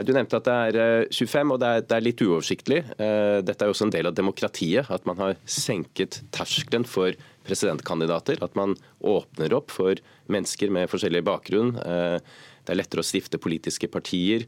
[0.05, 2.81] Du nevnte at det er 25, eh, og det er, det er, litt uoversiktlig.
[3.01, 7.17] Eh, dette er jo også en del av demokratiet, at man har senket terskelen for
[7.49, 8.43] presidentkandidater.
[8.45, 9.97] At man åpner opp for
[10.33, 11.73] mennesker med forskjellig bakgrunn.
[11.81, 12.19] Eh,
[12.67, 14.45] det er lettere å stifte politiske partier.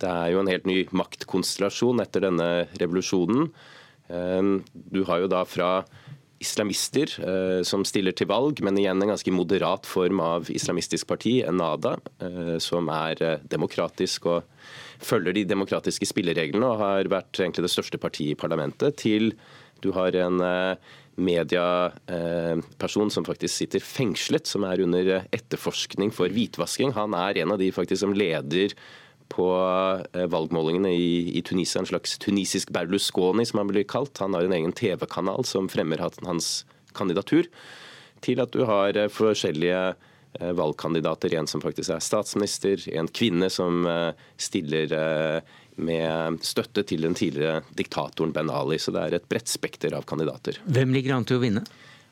[0.00, 3.48] Det er jo en helt ny maktkonstellasjon etter denne revolusjonen.
[4.06, 5.70] Du har jo da fra
[6.38, 7.10] islamister
[7.66, 12.58] som stiller til valg, men igjen en ganske moderat form av islamistisk parti, Enada, eh,
[12.62, 14.44] som er demokratisk og
[15.02, 19.32] følger de demokratiske spillereglene og har vært egentlig det største partiet i parlamentet, til
[19.84, 20.40] du har en
[21.16, 26.94] medieperson som faktisk sitter fengslet, som er under etterforskning for hvitvasking.
[26.96, 28.74] Han er en av de faktisk som leder
[29.32, 29.46] på
[30.12, 31.80] eh, valgmålingene i, Tunisia.
[31.80, 34.18] En slags tunisisk Berlusconi, som han blir kalt.
[34.22, 36.64] Han har en egen TV-kanal som fremmer hans
[36.96, 37.48] kandidatur.
[38.24, 41.34] Til at du har eh, forskjellige eh, valgkandidater.
[41.38, 43.86] En som faktisk er statsminister, en kvinne som
[44.36, 44.92] stiller
[45.76, 48.78] med støtte til den tidligere diktatoren Ben Ali.
[48.80, 50.60] Så det er et bredt spekter av kandidater.
[50.64, 51.64] Hvem ligger an til å vinne?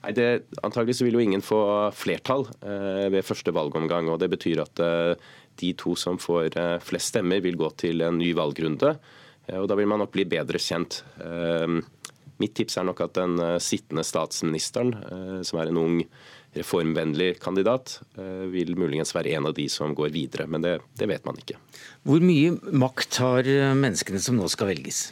[0.05, 0.29] Nei, det,
[0.67, 1.63] Antagelig så vil jo ingen få
[1.97, 4.11] flertall eh, ved første valgomgang.
[4.13, 8.05] og Det betyr at eh, de to som får eh, flest stemmer, vil gå til
[8.05, 8.95] en ny valgrunde.
[9.49, 11.01] Eh, og Da vil man nok bli bedre kjent.
[11.25, 11.81] Eh,
[12.43, 14.91] mitt tips er nok at den sittende statsministeren,
[15.47, 16.01] som er en ung
[16.55, 17.99] reformvennlig kandidat,
[18.53, 20.47] vil muligens være en av de som går videre.
[20.47, 21.59] Men det, det vet man ikke.
[22.07, 25.09] Hvor mye makt har menneskene som nå skal velges?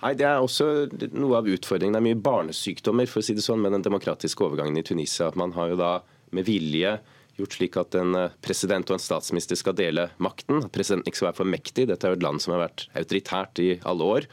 [0.00, 1.96] Nei, Det er også noe av utfordringen.
[1.96, 5.28] Det er mye barnesykdommer for å si det sånn, med den demokratiske overgangen i Tunisia.
[5.36, 5.92] Man har jo da
[6.36, 6.96] med vilje
[7.40, 10.64] gjort slik at en eh, president og en statsminister skal dele makten.
[10.64, 11.86] At presidenten ikke skal være for mektig.
[11.90, 14.28] Dette er jo et land som har vært autoritært i alle år.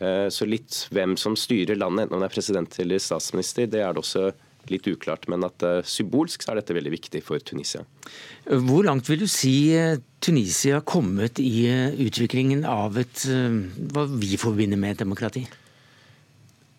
[0.00, 3.84] Eh, så litt hvem som styrer landet, enten om det er president eller statsminister, det
[3.84, 4.30] er det også
[4.72, 5.26] litt uklart.
[5.32, 7.84] Men at eh, symbolsk så er dette veldig viktig for Tunisia.
[8.44, 9.72] Hvor langt vil du si
[10.24, 11.66] Tunisia har kommet i
[12.04, 13.26] utviklingen av et,
[13.92, 15.44] hva vi forbinder med demokrati?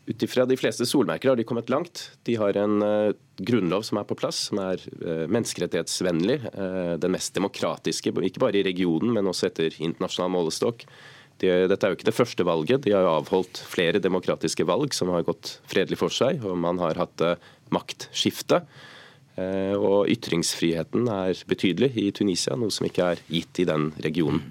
[0.06, 2.04] Ut ifra de fleste solmerker har de kommet langt.
[2.30, 2.78] De har en
[3.42, 4.82] grunnlov som er på plass, som er
[5.34, 6.40] menneskerettighetsvennlig.
[7.02, 10.86] Den mest demokratiske, ikke bare i regionen, men også etter internasjonal målestokk.
[11.42, 12.86] De, dette er jo ikke det første valget.
[12.86, 16.80] De har jo avholdt flere demokratiske valg som har gått fredelig for seg, og man
[16.80, 17.26] har hatt
[17.74, 18.62] maktskifte.
[19.36, 24.46] Og ytringsfriheten er betydelig i Tunisia, noe som ikke er gitt i den regionen.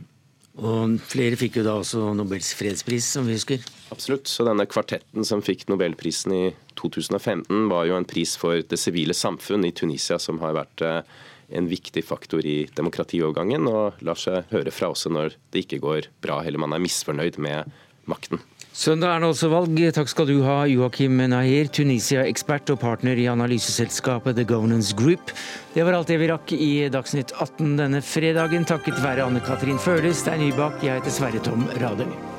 [0.54, 3.62] Og flere fikk jo da også Nobels fredspris, som vi husker.
[3.90, 4.30] Absolutt.
[4.30, 6.44] Så denne kvartetten som fikk Nobelprisen i
[6.78, 11.00] 2015, var jo en pris for det sivile samfunn i Tunisia, som har vært eh,
[11.58, 16.10] en viktig faktor i demokratiovergangen, og lar seg høre fra også når det ikke går
[16.22, 17.74] bra eller man er misfornøyd med
[18.10, 18.38] makten.
[18.74, 19.78] Søndag er det også valg.
[19.94, 25.30] Takk skal du ha, Joakim Nahir, Tunisia-ekspert og partner i analyseselskapet The Governance Group.
[25.76, 29.78] Det var alt det vi rakk i Dagsnytt 18 denne fredagen, takket være Anne Katrin
[29.78, 32.33] Føles, Stein Nybakk, jeg heter Sverre Tom Radøy.